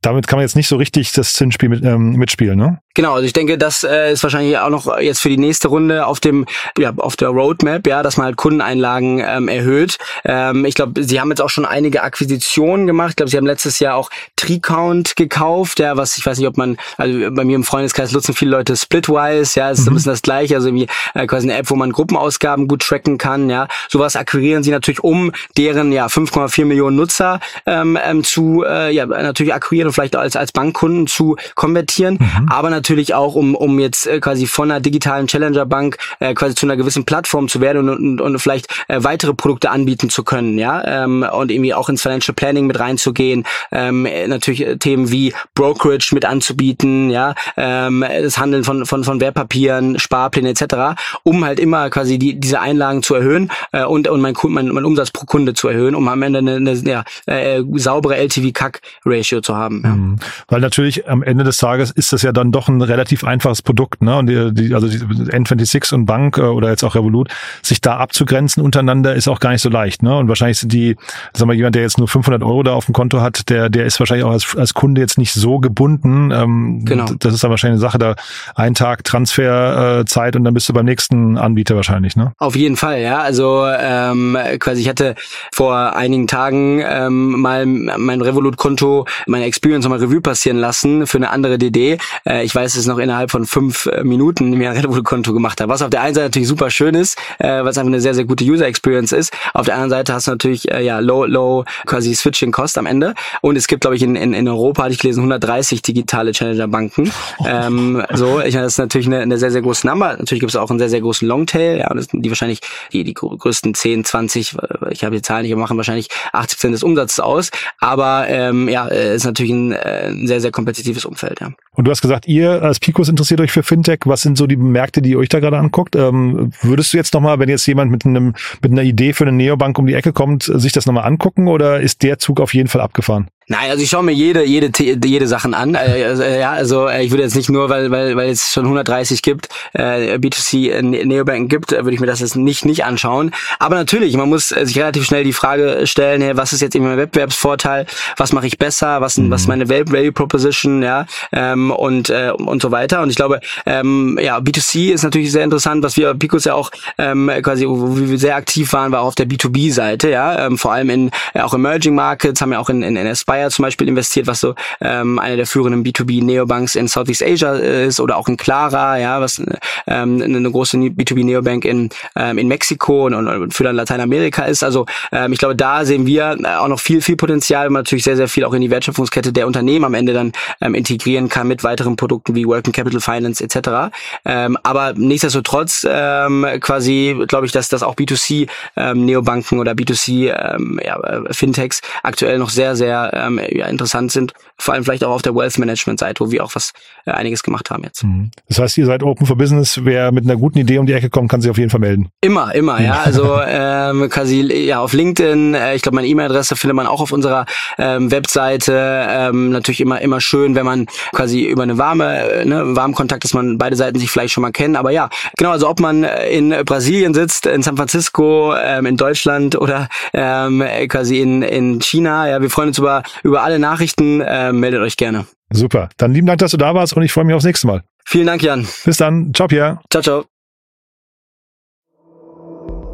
Damit 0.00 0.26
kann 0.26 0.38
man 0.38 0.44
jetzt 0.44 0.56
nicht 0.56 0.68
so 0.68 0.76
richtig 0.76 1.12
das 1.12 1.34
Zinsspiel 1.34 1.68
mit, 1.68 1.84
ähm, 1.84 2.12
mitspielen, 2.12 2.58
ne? 2.58 2.80
Genau, 2.98 3.14
also 3.14 3.24
ich 3.24 3.32
denke, 3.32 3.58
das 3.58 3.84
äh, 3.84 4.10
ist 4.12 4.24
wahrscheinlich 4.24 4.58
auch 4.58 4.70
noch 4.70 4.98
jetzt 4.98 5.20
für 5.20 5.28
die 5.28 5.38
nächste 5.38 5.68
Runde 5.68 6.04
auf 6.04 6.18
dem, 6.18 6.46
ja, 6.76 6.92
auf 6.96 7.14
der 7.14 7.28
Roadmap, 7.28 7.86
ja, 7.86 8.02
dass 8.02 8.16
man 8.16 8.26
halt 8.26 8.36
Kundeneinlagen 8.36 9.22
ähm, 9.24 9.46
erhöht. 9.46 9.98
Ähm, 10.24 10.64
ich 10.64 10.74
glaube, 10.74 11.04
sie 11.04 11.20
haben 11.20 11.28
jetzt 11.28 11.40
auch 11.40 11.48
schon 11.48 11.64
einige 11.64 12.02
Akquisitionen 12.02 12.88
gemacht. 12.88 13.10
Ich 13.10 13.16
glaube, 13.16 13.30
sie 13.30 13.36
haben 13.36 13.46
letztes 13.46 13.78
Jahr 13.78 13.94
auch 13.94 14.10
Tricount 14.34 15.14
gekauft, 15.14 15.78
ja, 15.78 15.96
was 15.96 16.18
ich 16.18 16.26
weiß 16.26 16.38
nicht, 16.38 16.48
ob 16.48 16.56
man, 16.56 16.76
also 16.96 17.30
bei 17.30 17.44
mir 17.44 17.54
im 17.54 17.62
Freundeskreis 17.62 18.10
nutzen 18.10 18.34
viele 18.34 18.50
Leute 18.50 18.76
Splitwise, 18.76 19.60
ja, 19.60 19.70
ist 19.70 19.82
mhm. 19.82 19.92
ein 19.92 19.94
bisschen 19.94 20.10
das 20.10 20.22
gleiche, 20.22 20.56
also 20.56 20.66
irgendwie 20.66 20.88
äh, 21.14 21.28
quasi 21.28 21.48
eine 21.48 21.56
App, 21.56 21.70
wo 21.70 21.76
man 21.76 21.92
Gruppenausgaben 21.92 22.66
gut 22.66 22.82
tracken 22.82 23.16
kann, 23.16 23.48
ja. 23.48 23.68
Sowas 23.88 24.16
akquirieren 24.16 24.64
sie 24.64 24.72
natürlich, 24.72 25.04
um 25.04 25.30
deren 25.56 25.92
ja 25.92 26.06
5,4 26.06 26.64
Millionen 26.64 26.96
Nutzer 26.96 27.38
ähm, 27.64 27.96
ähm, 28.04 28.24
zu, 28.24 28.64
äh, 28.66 28.90
ja, 28.90 29.06
natürlich 29.06 29.54
akquirieren 29.54 29.86
und 29.86 29.92
vielleicht 29.92 30.16
als 30.16 30.34
als 30.34 30.50
Bankkunden 30.50 31.06
zu 31.06 31.36
konvertieren, 31.54 32.18
mhm. 32.18 32.48
aber 32.50 32.70
natürlich 32.70 32.87
natürlich 32.88 33.12
auch, 33.12 33.34
um, 33.34 33.54
um 33.54 33.78
jetzt 33.78 34.06
äh, 34.06 34.18
quasi 34.18 34.46
von 34.46 34.70
einer 34.70 34.80
digitalen 34.80 35.26
Challenger-Bank 35.26 35.98
äh, 36.20 36.32
quasi 36.32 36.54
zu 36.54 36.64
einer 36.64 36.76
gewissen 36.76 37.04
Plattform 37.04 37.46
zu 37.48 37.60
werden 37.60 37.86
und, 37.86 37.90
und, 37.90 38.20
und 38.22 38.38
vielleicht 38.38 38.66
äh, 38.88 39.02
weitere 39.04 39.34
Produkte 39.34 39.68
anbieten 39.68 40.08
zu 40.08 40.24
können, 40.24 40.56
ja, 40.56 40.82
ähm, 41.04 41.22
und 41.30 41.50
irgendwie 41.50 41.74
auch 41.74 41.90
ins 41.90 42.00
Financial 42.00 42.34
Planning 42.34 42.66
mit 42.66 42.80
reinzugehen, 42.80 43.44
ähm, 43.72 44.08
natürlich 44.26 44.66
äh, 44.66 44.76
Themen 44.78 45.10
wie 45.10 45.34
Brokerage 45.54 46.14
mit 46.14 46.24
anzubieten, 46.24 47.10
ja, 47.10 47.34
ähm, 47.58 48.02
das 48.22 48.38
Handeln 48.38 48.64
von, 48.64 48.86
von, 48.86 49.04
von 49.04 49.20
Wertpapieren, 49.20 49.98
Sparpläne 49.98 50.48
etc., 50.48 50.98
um 51.24 51.44
halt 51.44 51.60
immer 51.60 51.90
quasi 51.90 52.18
die, 52.18 52.40
diese 52.40 52.60
Einlagen 52.60 53.02
zu 53.02 53.14
erhöhen 53.14 53.50
äh, 53.72 53.84
und, 53.84 54.08
und 54.08 54.22
mein, 54.22 54.34
mein, 54.44 54.68
mein 54.68 54.84
Umsatz 54.86 55.10
pro 55.10 55.26
Kunde 55.26 55.52
zu 55.52 55.68
erhöhen, 55.68 55.94
um 55.94 56.08
am 56.08 56.22
Ende 56.22 56.38
eine, 56.38 56.56
eine 56.56 56.72
ja, 56.72 57.04
äh, 57.26 57.62
saubere 57.74 58.16
LTV-CAC-Ratio 58.16 59.42
zu 59.42 59.54
haben. 59.54 59.82
Ja. 59.84 59.90
Mhm. 59.90 60.16
Weil 60.48 60.60
natürlich 60.60 61.06
am 61.06 61.22
Ende 61.22 61.44
des 61.44 61.58
Tages 61.58 61.90
ist 61.90 62.14
das 62.14 62.22
ja 62.22 62.32
dann 62.32 62.50
doch 62.50 62.68
ein 62.68 62.77
relativ 62.82 63.24
einfaches 63.24 63.62
Produkt, 63.62 64.02
ne? 64.02 64.16
Und 64.16 64.26
die, 64.26 64.52
die, 64.52 64.74
also 64.74 64.88
die 64.88 64.98
N26 64.98 65.94
und 65.94 66.06
Bank 66.06 66.38
äh, 66.38 66.42
oder 66.42 66.70
jetzt 66.70 66.84
auch 66.84 66.94
Revolut, 66.94 67.28
sich 67.62 67.80
da 67.80 67.96
abzugrenzen 67.96 68.62
untereinander 68.62 69.14
ist 69.14 69.28
auch 69.28 69.40
gar 69.40 69.50
nicht 69.50 69.62
so 69.62 69.68
leicht, 69.68 70.02
ne? 70.02 70.16
Und 70.16 70.28
wahrscheinlich 70.28 70.58
sind 70.58 70.72
die, 70.72 70.96
sagen 71.34 71.50
wir, 71.50 71.54
jemand, 71.54 71.74
der 71.74 71.82
jetzt 71.82 71.98
nur 71.98 72.08
500 72.08 72.42
Euro 72.42 72.62
da 72.62 72.72
auf 72.72 72.86
dem 72.86 72.94
Konto 72.94 73.20
hat, 73.20 73.48
der, 73.48 73.68
der 73.68 73.86
ist 73.86 73.98
wahrscheinlich 74.00 74.24
auch 74.24 74.32
als, 74.32 74.56
als 74.56 74.74
Kunde 74.74 75.00
jetzt 75.00 75.18
nicht 75.18 75.32
so 75.32 75.58
gebunden. 75.58 76.30
Ähm, 76.30 76.84
genau. 76.84 77.06
Das 77.18 77.34
ist 77.34 77.44
dann 77.44 77.50
wahrscheinlich 77.50 77.74
eine 77.74 77.80
Sache, 77.80 77.98
da 77.98 78.14
ein 78.54 78.74
Tag 78.74 79.04
Transferzeit 79.04 80.34
äh, 80.34 80.38
und 80.38 80.44
dann 80.44 80.54
bist 80.54 80.68
du 80.68 80.72
beim 80.72 80.86
nächsten 80.86 81.38
Anbieter 81.38 81.76
wahrscheinlich, 81.76 82.16
ne? 82.16 82.32
Auf 82.38 82.56
jeden 82.56 82.76
Fall, 82.76 83.00
ja. 83.00 83.18
Also 83.18 83.64
ähm, 83.66 84.36
quasi 84.58 84.82
ich 84.82 84.88
hatte 84.88 85.14
vor 85.52 85.96
einigen 85.96 86.26
Tagen 86.26 86.82
ähm, 86.86 87.40
mal 87.40 87.66
mein 87.66 88.20
Revolut-Konto, 88.20 89.06
meine 89.26 89.44
Experience 89.44 89.84
nochmal 89.84 90.00
Revue 90.00 90.20
passieren 90.20 90.58
lassen 90.58 91.06
für 91.06 91.18
eine 91.18 91.30
andere 91.30 91.58
DD. 91.58 91.98
Äh, 92.26 92.44
ich 92.44 92.54
weiß 92.58 92.74
es 92.74 92.86
noch 92.86 92.98
innerhalb 92.98 93.30
von 93.30 93.46
fünf 93.46 93.86
äh, 93.86 94.02
Minuten 94.02 94.50
mir 94.50 94.70
ein 94.70 94.76
Revolut-Konto 94.76 95.32
gemacht 95.32 95.60
habe. 95.60 95.72
Was 95.72 95.80
auf 95.80 95.90
der 95.90 96.02
einen 96.02 96.14
Seite 96.14 96.26
natürlich 96.26 96.48
super 96.48 96.70
schön 96.70 96.96
ist, 96.96 97.16
äh, 97.38 97.46
weil 97.46 97.68
es 97.68 97.78
einfach 97.78 97.92
eine 97.92 98.00
sehr, 98.00 98.14
sehr 98.14 98.24
gute 98.24 98.44
User-Experience 98.44 99.12
ist. 99.12 99.32
Auf 99.54 99.66
der 99.66 99.74
anderen 99.74 99.90
Seite 99.90 100.12
hast 100.12 100.26
du 100.26 100.32
natürlich 100.32 100.68
äh, 100.70 100.84
ja 100.84 100.98
low, 100.98 101.24
low 101.24 101.64
quasi 101.86 102.14
Switching-Cost 102.14 102.76
am 102.78 102.86
Ende. 102.86 103.14
Und 103.42 103.56
es 103.56 103.68
gibt, 103.68 103.82
glaube 103.82 103.94
ich, 103.94 104.02
in, 104.02 104.16
in, 104.16 104.34
in 104.34 104.48
Europa, 104.48 104.82
hatte 104.82 104.92
ich 104.92 104.98
gelesen, 104.98 105.20
130 105.20 105.82
digitale 105.82 106.32
Challenger-Banken. 106.32 107.12
Ähm, 107.46 108.02
so, 108.12 108.40
ich 108.40 108.54
meine, 108.54 108.64
das 108.64 108.74
ist 108.74 108.78
natürlich 108.78 109.06
eine, 109.06 109.20
eine 109.20 109.38
sehr, 109.38 109.52
sehr 109.52 109.62
große 109.62 109.86
Nummer. 109.86 110.16
Natürlich 110.16 110.40
gibt 110.40 110.50
es 110.50 110.56
auch 110.56 110.70
einen 110.70 110.80
sehr, 110.80 110.88
sehr 110.88 111.00
großen 111.00 111.28
Longtail, 111.28 111.78
ja, 111.78 111.90
und 111.90 111.96
das 111.96 112.06
sind 112.06 112.22
die 112.22 112.30
wahrscheinlich 112.30 112.60
die, 112.92 113.04
die 113.04 113.14
größten 113.14 113.74
10, 113.74 114.04
20, 114.04 114.56
ich 114.90 115.04
habe 115.04 115.14
die 115.14 115.22
Zahlen 115.22 115.42
nicht, 115.42 115.54
machen 115.54 115.76
wahrscheinlich 115.76 116.08
80 116.32 116.58
Prozent 116.58 116.74
des 116.74 116.82
Umsatzes 116.82 117.20
aus. 117.20 117.50
Aber 117.78 118.26
ähm, 118.28 118.68
ja, 118.68 118.88
äh, 118.88 119.14
ist 119.14 119.24
natürlich 119.24 119.52
ein, 119.52 119.72
äh, 119.72 120.08
ein 120.08 120.26
sehr, 120.26 120.40
sehr 120.40 120.50
kompetitives 120.50 121.04
Umfeld, 121.04 121.40
ja. 121.40 121.52
Und 121.78 121.84
du 121.84 121.92
hast 121.92 122.00
gesagt, 122.00 122.26
ihr 122.26 122.60
als 122.60 122.80
Picos 122.80 123.08
interessiert 123.08 123.40
euch 123.40 123.52
für 123.52 123.62
Fintech. 123.62 124.00
Was 124.04 124.22
sind 124.22 124.36
so 124.36 124.48
die 124.48 124.56
Märkte, 124.56 125.00
die 125.00 125.10
ihr 125.10 125.18
euch 125.20 125.28
da 125.28 125.38
gerade 125.38 125.58
anguckt? 125.58 125.94
Ähm, 125.94 126.50
würdest 126.60 126.92
du 126.92 126.96
jetzt 126.96 127.14
nochmal, 127.14 127.38
wenn 127.38 127.48
jetzt 127.48 127.64
jemand 127.68 127.92
mit 127.92 128.04
einem 128.04 128.34
mit 128.60 128.72
einer 128.72 128.82
Idee 128.82 129.12
für 129.12 129.22
eine 129.22 129.30
Neobank 129.30 129.78
um 129.78 129.86
die 129.86 129.94
Ecke 129.94 130.12
kommt, 130.12 130.42
sich 130.42 130.72
das 130.72 130.86
nochmal 130.86 131.04
angucken 131.04 131.46
oder 131.46 131.80
ist 131.80 132.02
der 132.02 132.18
Zug 132.18 132.40
auf 132.40 132.52
jeden 132.52 132.68
Fall 132.68 132.80
abgefahren? 132.80 133.28
Nein, 133.50 133.70
also 133.70 133.82
ich 133.82 133.88
schaue 133.88 134.02
mir 134.02 134.12
jede 134.12 134.44
jede 134.44 134.70
jede 134.82 135.26
Sachen 135.26 135.54
an. 135.54 135.74
Äh, 135.74 136.04
also, 136.04 136.22
äh, 136.22 136.40
ja, 136.40 136.52
also 136.52 136.86
äh, 136.86 137.02
ich 137.02 137.10
würde 137.10 137.22
jetzt 137.22 137.34
nicht 137.34 137.48
nur, 137.48 137.70
weil 137.70 137.90
weil 137.90 138.14
weil 138.14 138.28
es 138.28 138.52
schon 138.52 138.64
130 138.64 139.22
gibt, 139.22 139.48
äh, 139.72 140.18
B2C 140.18 140.70
äh, 140.70 140.82
Neobanken 140.82 141.48
gibt, 141.48 141.72
würde 141.72 141.92
ich 141.92 142.00
mir 142.00 142.06
das 142.06 142.20
jetzt 142.20 142.36
nicht 142.36 142.66
nicht 142.66 142.84
anschauen. 142.84 143.32
Aber 143.58 143.76
natürlich, 143.76 144.14
man 144.18 144.28
muss 144.28 144.48
sich 144.48 144.78
relativ 144.78 145.06
schnell 145.06 145.24
die 145.24 145.32
Frage 145.32 145.86
stellen, 145.86 146.20
hey, 146.20 146.36
was 146.36 146.52
ist 146.52 146.60
jetzt 146.60 146.76
eben 146.76 146.84
mein 146.84 146.98
Wettbewerbsvorteil? 146.98 147.86
Was 148.18 148.34
mache 148.34 148.46
ich 148.46 148.58
besser? 148.58 149.00
Was 149.00 149.16
mhm. 149.16 149.30
was 149.30 149.42
ist 149.42 149.48
meine 149.48 149.68
Value 149.68 150.12
Proposition? 150.12 150.82
Ja, 150.82 151.06
ähm, 151.32 151.70
und 151.70 152.10
äh, 152.10 152.32
und 152.36 152.60
so 152.60 152.70
weiter. 152.70 153.00
Und 153.00 153.08
ich 153.08 153.16
glaube, 153.16 153.40
ähm, 153.64 154.18
ja, 154.20 154.38
B2C 154.38 154.92
ist 154.92 155.04
natürlich 155.04 155.32
sehr 155.32 155.44
interessant, 155.44 155.82
was 155.82 155.96
wir 155.96 156.12
Picos 156.12 156.44
ja 156.44 156.52
auch 156.52 156.70
ähm, 156.98 157.30
quasi, 157.42 157.66
wo 157.66 157.96
wir 157.96 158.18
sehr 158.18 158.36
aktiv 158.36 158.74
waren, 158.74 158.92
war 158.92 159.00
auch 159.00 159.08
auf 159.08 159.14
der 159.14 159.26
B2B-Seite. 159.26 160.10
Ja, 160.10 160.46
ähm, 160.46 160.58
vor 160.58 160.72
allem 160.72 160.90
in 160.90 161.10
auch 161.32 161.54
Emerging 161.54 161.94
Markets 161.94 162.42
haben 162.42 162.50
wir 162.50 162.60
auch 162.60 162.68
in 162.68 162.82
in, 162.82 162.96
in 162.96 163.06
Aspire 163.06 163.37
Spire 163.38 163.50
zum 163.50 163.62
Beispiel 163.64 163.88
investiert, 163.88 164.26
was 164.26 164.40
so 164.40 164.54
ähm, 164.80 165.18
eine 165.18 165.36
der 165.36 165.46
führenden 165.46 165.84
B2B-Neobanks 165.84 166.74
in 166.74 166.88
Southeast 166.88 167.22
Asia 167.22 167.52
ist 167.54 168.00
oder 168.00 168.16
auch 168.16 168.28
in 168.28 168.36
Clara, 168.36 168.98
ja, 168.98 169.20
was 169.20 169.42
ähm, 169.86 170.22
eine 170.22 170.50
große 170.50 170.76
B2B-Neobank 170.76 171.64
in, 171.64 171.90
ähm, 172.16 172.38
in 172.38 172.48
Mexiko 172.48 173.06
und, 173.06 173.14
und 173.14 173.54
für 173.54 173.64
dann 173.64 173.76
Lateinamerika 173.76 174.44
ist. 174.44 174.62
Also 174.62 174.86
ähm, 175.12 175.32
ich 175.32 175.38
glaube, 175.38 175.56
da 175.56 175.84
sehen 175.84 176.06
wir 176.06 176.36
äh, 176.42 176.46
auch 176.56 176.68
noch 176.68 176.80
viel, 176.80 177.00
viel 177.00 177.16
Potenzial, 177.16 177.64
weil 177.64 177.70
man 177.70 177.80
natürlich 177.80 178.04
sehr, 178.04 178.16
sehr 178.16 178.28
viel 178.28 178.44
auch 178.44 178.54
in 178.54 178.60
die 178.60 178.70
Wertschöpfungskette 178.70 179.32
der 179.32 179.46
Unternehmen 179.46 179.84
am 179.84 179.94
Ende 179.94 180.12
dann 180.12 180.32
ähm, 180.60 180.74
integrieren 180.74 181.28
kann 181.28 181.48
mit 181.48 181.64
weiteren 181.64 181.96
Produkten 181.96 182.34
wie 182.34 182.46
Working 182.46 182.72
Capital 182.72 183.00
Finance 183.00 183.42
etc. 183.42 183.94
Ähm, 184.24 184.58
aber 184.62 184.94
nichtsdestotrotz 184.94 185.86
ähm, 185.88 186.46
quasi 186.60 187.16
glaube 187.26 187.46
ich, 187.46 187.52
dass 187.52 187.68
das 187.68 187.82
auch 187.82 187.94
B2C 187.94 188.48
ähm, 188.76 189.08
oder 189.08 189.72
B2C 189.72 190.32
ähm, 190.32 190.80
ja, 190.84 190.98
äh, 191.00 191.68
aktuell 192.02 192.38
noch 192.38 192.50
sehr, 192.50 192.76
sehr 192.76 193.10
ähm, 193.14 193.27
ähm, 193.28 193.40
ja, 193.50 193.66
interessant 193.66 194.12
sind. 194.12 194.32
Vor 194.58 194.74
allem 194.74 194.84
vielleicht 194.84 195.04
auch 195.04 195.12
auf 195.12 195.22
der 195.22 195.34
Wealth 195.34 195.58
Management 195.58 196.00
Seite, 196.00 196.24
wo 196.24 196.30
wir 196.30 196.44
auch 196.44 196.54
was 196.54 196.72
äh, 197.06 197.12
einiges 197.12 197.42
gemacht 197.42 197.70
haben 197.70 197.84
jetzt. 197.84 198.04
Mhm. 198.04 198.30
Das 198.48 198.58
heißt, 198.58 198.78
ihr 198.78 198.86
seid 198.86 199.02
open 199.02 199.26
for 199.26 199.36
business. 199.36 199.80
Wer 199.84 200.12
mit 200.12 200.24
einer 200.24 200.36
guten 200.36 200.58
Idee 200.58 200.78
um 200.78 200.86
die 200.86 200.92
Ecke 200.92 201.10
kommt, 201.10 201.30
kann 201.30 201.40
sich 201.40 201.50
auf 201.50 201.58
jeden 201.58 201.70
Fall 201.70 201.80
melden. 201.80 202.08
Immer, 202.20 202.54
immer, 202.54 202.80
ja. 202.80 203.00
Also 203.04 203.38
ähm, 203.46 204.08
quasi 204.08 204.42
ja 204.42 204.80
auf 204.80 204.92
LinkedIn. 204.92 205.54
Äh, 205.54 205.74
ich 205.74 205.82
glaube, 205.82 205.96
meine 205.96 206.08
E-Mail-Adresse 206.08 206.56
findet 206.56 206.76
man 206.76 206.86
auch 206.86 207.00
auf 207.00 207.12
unserer 207.12 207.46
ähm, 207.78 208.10
Webseite. 208.10 209.06
Ähm, 209.08 209.50
natürlich 209.50 209.80
immer 209.80 210.00
immer 210.00 210.20
schön, 210.20 210.54
wenn 210.54 210.66
man 210.66 210.86
quasi 211.12 211.44
über 211.44 211.62
eine 211.62 211.78
warme, 211.78 212.30
äh, 212.30 212.44
ne, 212.44 212.76
warmen 212.76 212.94
Kontakt, 212.94 213.24
dass 213.24 213.34
man 213.34 213.58
beide 213.58 213.76
Seiten 213.76 213.98
sich 213.98 214.10
vielleicht 214.10 214.32
schon 214.32 214.42
mal 214.42 214.52
kennen. 214.52 214.76
Aber 214.76 214.90
ja, 214.90 215.08
genau. 215.36 215.50
Also 215.50 215.68
ob 215.68 215.80
man 215.80 216.04
in 216.04 216.54
Brasilien 216.64 217.14
sitzt, 217.14 217.46
in 217.46 217.62
San 217.62 217.76
Francisco, 217.76 218.54
ähm, 218.56 218.86
in 218.86 218.96
Deutschland 218.96 219.56
oder 219.56 219.88
ähm, 220.12 220.62
quasi 220.88 221.20
in 221.20 221.42
in 221.42 221.80
China. 221.80 222.28
Ja, 222.28 222.40
wir 222.40 222.50
freuen 222.50 222.68
uns 222.68 222.78
über 222.78 223.02
über 223.22 223.42
alle 223.42 223.58
Nachrichten. 223.58 224.20
Äh, 224.20 224.52
meldet 224.52 224.80
euch 224.80 224.96
gerne. 224.96 225.26
Super. 225.50 225.88
Dann 225.96 226.12
lieben 226.12 226.26
Dank, 226.26 226.38
dass 226.38 226.50
du 226.50 226.56
da 226.56 226.74
warst 226.74 226.94
und 226.94 227.02
ich 227.02 227.12
freue 227.12 227.24
mich 227.24 227.34
aufs 227.34 227.44
nächste 227.44 227.66
Mal. 227.66 227.82
Vielen 228.04 228.26
Dank, 228.26 228.42
Jan. 228.42 228.66
Bis 228.84 228.96
dann. 228.96 229.32
Ciao, 229.34 229.48
Pierre. 229.48 229.80
Ciao, 229.90 230.02
ciao. 230.02 230.24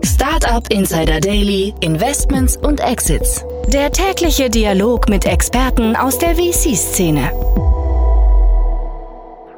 Startup 0.05 0.71
Insider 0.71 1.21
Daily, 1.21 1.75
Investments 1.81 2.57
und 2.57 2.81
Exits. 2.81 3.45
Der 3.69 3.91
tägliche 3.91 4.51
Dialog 4.51 5.09
mit 5.09 5.25
Experten 5.25 5.97
aus 5.97 6.19
der 6.19 6.35
VC-Szene. 6.37 7.31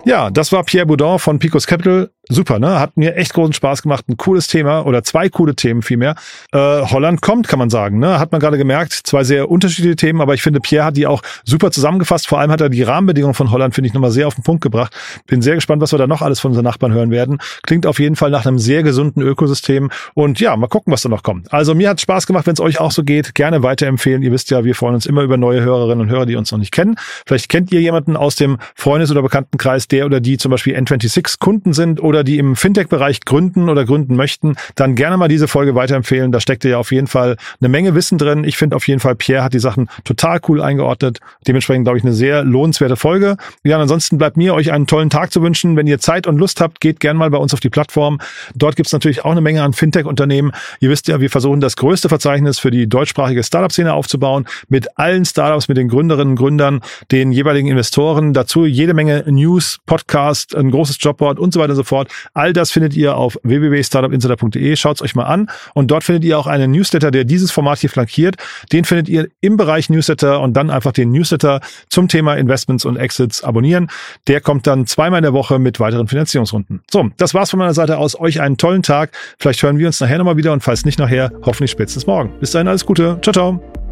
Ja, 0.05 0.31
das 0.31 0.53
war 0.53 0.63
Pierre 0.63 0.87
Boudin 0.87 1.19
von 1.19 1.41
Picos 1.41 1.67
Capital 1.67 2.11
super, 2.29 2.59
ne? 2.59 2.81
Hat 2.81 2.97
mir 2.97 3.17
echt 3.17 3.35
großen 3.35 3.53
Spaß 3.53 3.83
gemacht. 3.83 4.05
Ein 4.09 4.17
cooles 4.17 4.47
Thema 4.47 4.85
oder 4.87 5.03
zwei 5.03 5.29
coole 5.29 5.55
Themen 5.55 5.83
vielmehr. 5.83 6.15
Äh, 6.53 6.59
Holland 6.59 7.23
kommt, 7.23 7.49
kann 7.49 7.59
man 7.59 7.71
sagen, 7.71 7.99
ne? 7.99 8.19
Hat 8.19 8.33
man 8.33 8.41
gerade 8.41 8.59
gemerkt. 8.59 8.93
Zwei 8.93 9.25
sehr 9.25 9.51
unterschiedliche 9.51 9.97
Themen, 9.97 10.21
aber 10.21 10.35
ich 10.35 10.43
finde, 10.43 10.61
Pierre 10.61 10.87
hat 10.87 10.97
die 10.97 11.07
auch 11.07 11.23
super 11.45 11.71
zusammengefasst. 11.71 12.27
Vor 12.27 12.39
allem 12.39 12.51
hat 12.51 12.61
er 12.61 12.69
die 12.69 12.83
Rahmenbedingungen 12.83 13.35
von 13.35 13.51
Holland, 13.51 13.75
finde 13.75 13.89
ich, 13.89 13.95
nochmal 13.95 14.11
sehr 14.11 14.27
auf 14.27 14.35
den 14.35 14.45
Punkt 14.45 14.63
gebracht. 14.63 14.95
Bin 15.27 15.43
sehr 15.43 15.55
gespannt, 15.55 15.83
was 15.83 15.93
wir 15.93 15.99
da 15.99 16.07
noch 16.07 16.23
alles 16.23 16.41
von 16.41 16.51
unseren 16.51 16.65
Nachbarn 16.65 16.93
hören 16.93 17.11
werden. 17.11 17.39
Klingt 17.63 17.87
auf 17.87 17.99
jeden 17.99 18.17
Fall 18.17 18.31
nach 18.31 18.47
einem 18.47 18.59
sehr 18.59 18.83
gesunden 18.83 19.23
Ökosystem. 19.23 19.91
Und 20.15 20.41
ja, 20.41 20.57
mal 20.57 20.69
gucken, 20.69 20.93
was 20.93 21.03
da 21.03 21.09
noch 21.09 21.23
kommt. 21.23 21.53
Also 21.53 21.75
mir 21.75 21.89
hat 21.89 22.01
Spaß 22.01 22.27
gemacht, 22.27 22.47
wenn 22.47 22.55
es 22.55 22.61
euch 22.61 22.81
auch 22.81 22.91
so 22.91 23.05
geht. 23.05 23.35
Gerne 23.35 23.63
weiterempfehlen. 23.63 24.23
Ihr 24.23 24.33
wisst 24.33 24.51
ja, 24.51 24.65
wir 24.65 24.75
freuen 24.75 24.95
uns 24.95 25.07
immer 25.07 25.23
über 25.23 25.37
neue 25.37 25.63
Hörerinnen 25.63 26.01
und 26.07 26.11
Hörer, 26.11 26.27
die 26.27 26.37
uns 26.37 26.53
noch 26.53 26.59
nicht 26.59 26.73
kennen. 26.73 26.97
Vielleicht 27.27 27.49
kennt 27.49 27.73
ihr 27.73 27.81
jemanden 27.81 28.17
aus 28.17 28.37
dem 28.37 28.59
Freundes- 28.75 29.11
oder 29.11 29.23
Bekanntenkreis, 29.23 29.89
der 29.89 30.07
oder 30.07 30.21
die 30.21 30.39
zum 30.39 30.51
Beispiel 30.51 30.77
N26 30.77 31.39
Kunden 31.39 31.73
sind 31.73 32.03
oder 32.03 32.16
oder 32.17 32.25
die 32.25 32.39
im 32.39 32.57
Fintech-Bereich 32.57 33.21
gründen 33.21 33.69
oder 33.69 33.85
gründen 33.85 34.17
möchten, 34.17 34.57
dann 34.75 34.95
gerne 34.95 35.17
mal 35.17 35.29
diese 35.29 35.49
Folge 35.49 35.75
weiterempfehlen. 35.75 36.33
Da 36.33 36.41
steckt 36.41 36.65
ja 36.65 36.79
auf 36.79 36.93
jeden 36.93 37.07
Fall 37.07 37.37
eine 37.61 37.69
Menge 37.69 37.95
Wissen 37.95 38.19
drin. 38.19 38.45
Ich 38.45 38.57
finde 38.57 38.75
auf 38.75 38.89
jeden 38.89 39.01
Fall, 39.01 39.15
Pierre 39.15 39.45
hat 39.45 39.55
die 39.55 39.59
Sachen 39.59 39.89
total 40.05 40.41
cool 40.49 40.63
eingeordnet. 40.63 41.21
Dementsprechend, 41.47 41.85
glaube 41.85 41.99
ich, 41.99 42.05
eine 42.05 42.15
sehr 42.15 42.43
lohnenswerte 42.43 42.97
Folge. 42.97 43.37
Ja, 43.65 43.79
ansonsten 43.79 44.19
bleibt 44.19 44.37
mir, 44.37 44.55
euch 44.55 44.73
einen 44.73 44.87
tollen 44.87 45.11
Tag 45.11 45.33
zu 45.33 45.43
wünschen. 45.43 45.77
Wenn 45.77 45.87
ihr 45.87 45.99
Zeit 45.99 46.27
und 46.27 46.39
Lust 46.39 46.61
habt, 46.61 46.81
geht 46.81 47.01
gerne 47.01 47.19
mal 47.19 47.31
bei 47.31 47.39
uns 47.39 47.53
auf 47.53 47.61
die 47.61 47.71
Plattform. 47.71 48.19
Dort 48.55 48.77
gibt 48.77 48.87
es 48.87 48.93
natürlich 48.93 49.25
auch 49.25 49.33
eine 49.33 49.43
Menge 49.43 49.63
an 49.63 49.75
Fintech-Unternehmen. 49.75 50.53
Ihr 50.81 50.89
wisst 50.89 51.09
ja, 51.09 51.21
wir 51.21 51.31
versuchen 51.31 51.61
das 51.61 51.77
größte 51.77 52.09
Verzeichnis 52.09 52.59
für 52.59 52.71
die 52.71 52.89
deutschsprachige 52.89 53.43
Startup-Szene 53.43 53.93
aufzubauen, 53.93 54.47
mit 54.69 54.99
allen 54.99 55.25
Startups, 55.25 55.69
mit 55.69 55.77
den 55.77 55.89
Gründerinnen 55.89 56.31
und 56.33 56.37
Gründern, 56.37 56.81
den 57.13 57.33
jeweiligen 57.33 57.69
Investoren, 57.69 58.33
dazu 58.33 58.65
jede 58.65 58.95
Menge 58.95 59.25
News, 59.27 59.79
Podcast, 59.87 60.55
ein 60.57 60.71
großes 60.71 60.97
Jobboard 61.01 61.39
und 61.39 61.53
so 61.53 61.61
weiter 61.61 61.71
und 61.71 61.77
so 61.77 61.85
fort. 61.85 62.06
All 62.35 62.53
das 62.53 62.71
findet 62.71 62.95
ihr 62.95 63.17
auf 63.17 63.39
www.startupinsider.de. 63.43 64.77
Schaut 64.77 64.97
es 64.97 65.03
euch 65.03 65.15
mal 65.15 65.25
an. 65.25 65.49
Und 65.75 65.91
dort 65.91 66.05
findet 66.05 66.25
ihr 66.25 66.39
auch 66.39 66.47
einen 66.47 66.71
Newsletter, 66.71 67.11
der 67.11 67.25
dieses 67.25 67.51
Format 67.51 67.79
hier 67.79 67.91
flankiert. 67.91 68.37
Den 68.73 68.85
findet 68.85 69.09
ihr 69.09 69.29
im 69.41 69.57
Bereich 69.57 69.91
Newsletter 69.91 70.41
und 70.41 70.55
dann 70.55 70.71
einfach 70.71 70.93
den 70.93 71.11
Newsletter 71.11 71.61
zum 71.89 72.09
Thema 72.09 72.35
Investments 72.35 72.85
und 72.85 72.97
Exits 72.97 73.43
abonnieren. 73.43 73.89
Der 74.27 74.41
kommt 74.41 74.67
dann 74.67 74.87
zweimal 74.87 75.19
in 75.19 75.25
der 75.25 75.33
Woche 75.33 75.59
mit 75.59 75.81
weiteren 75.81 76.09
Finanzierungsrunden. 76.09 76.83
So, 76.91 77.11
das 77.17 77.35
war's 77.35 77.51
von 77.51 77.59
meiner 77.59 77.75
Seite 77.75 77.99
aus. 77.99 78.19
Euch 78.19 78.41
einen 78.41 78.57
tollen 78.57 78.83
Tag. 78.83 79.11
Vielleicht 79.39 79.63
hören 79.63 79.79
wir 79.79 79.87
uns 79.87 80.01
nachher 80.01 80.19
nochmal 80.19 80.37
wieder 80.37 80.53
und 80.53 80.63
falls 80.63 80.85
nicht 80.85 80.99
nachher, 80.99 81.31
hoffentlich 81.45 81.71
spätestens 81.71 82.07
morgen. 82.07 82.33
Bis 82.41 82.53
dahin 82.53 82.69
alles 82.69 82.85
Gute. 82.85 83.19
Ciao, 83.23 83.33
ciao. 83.33 83.86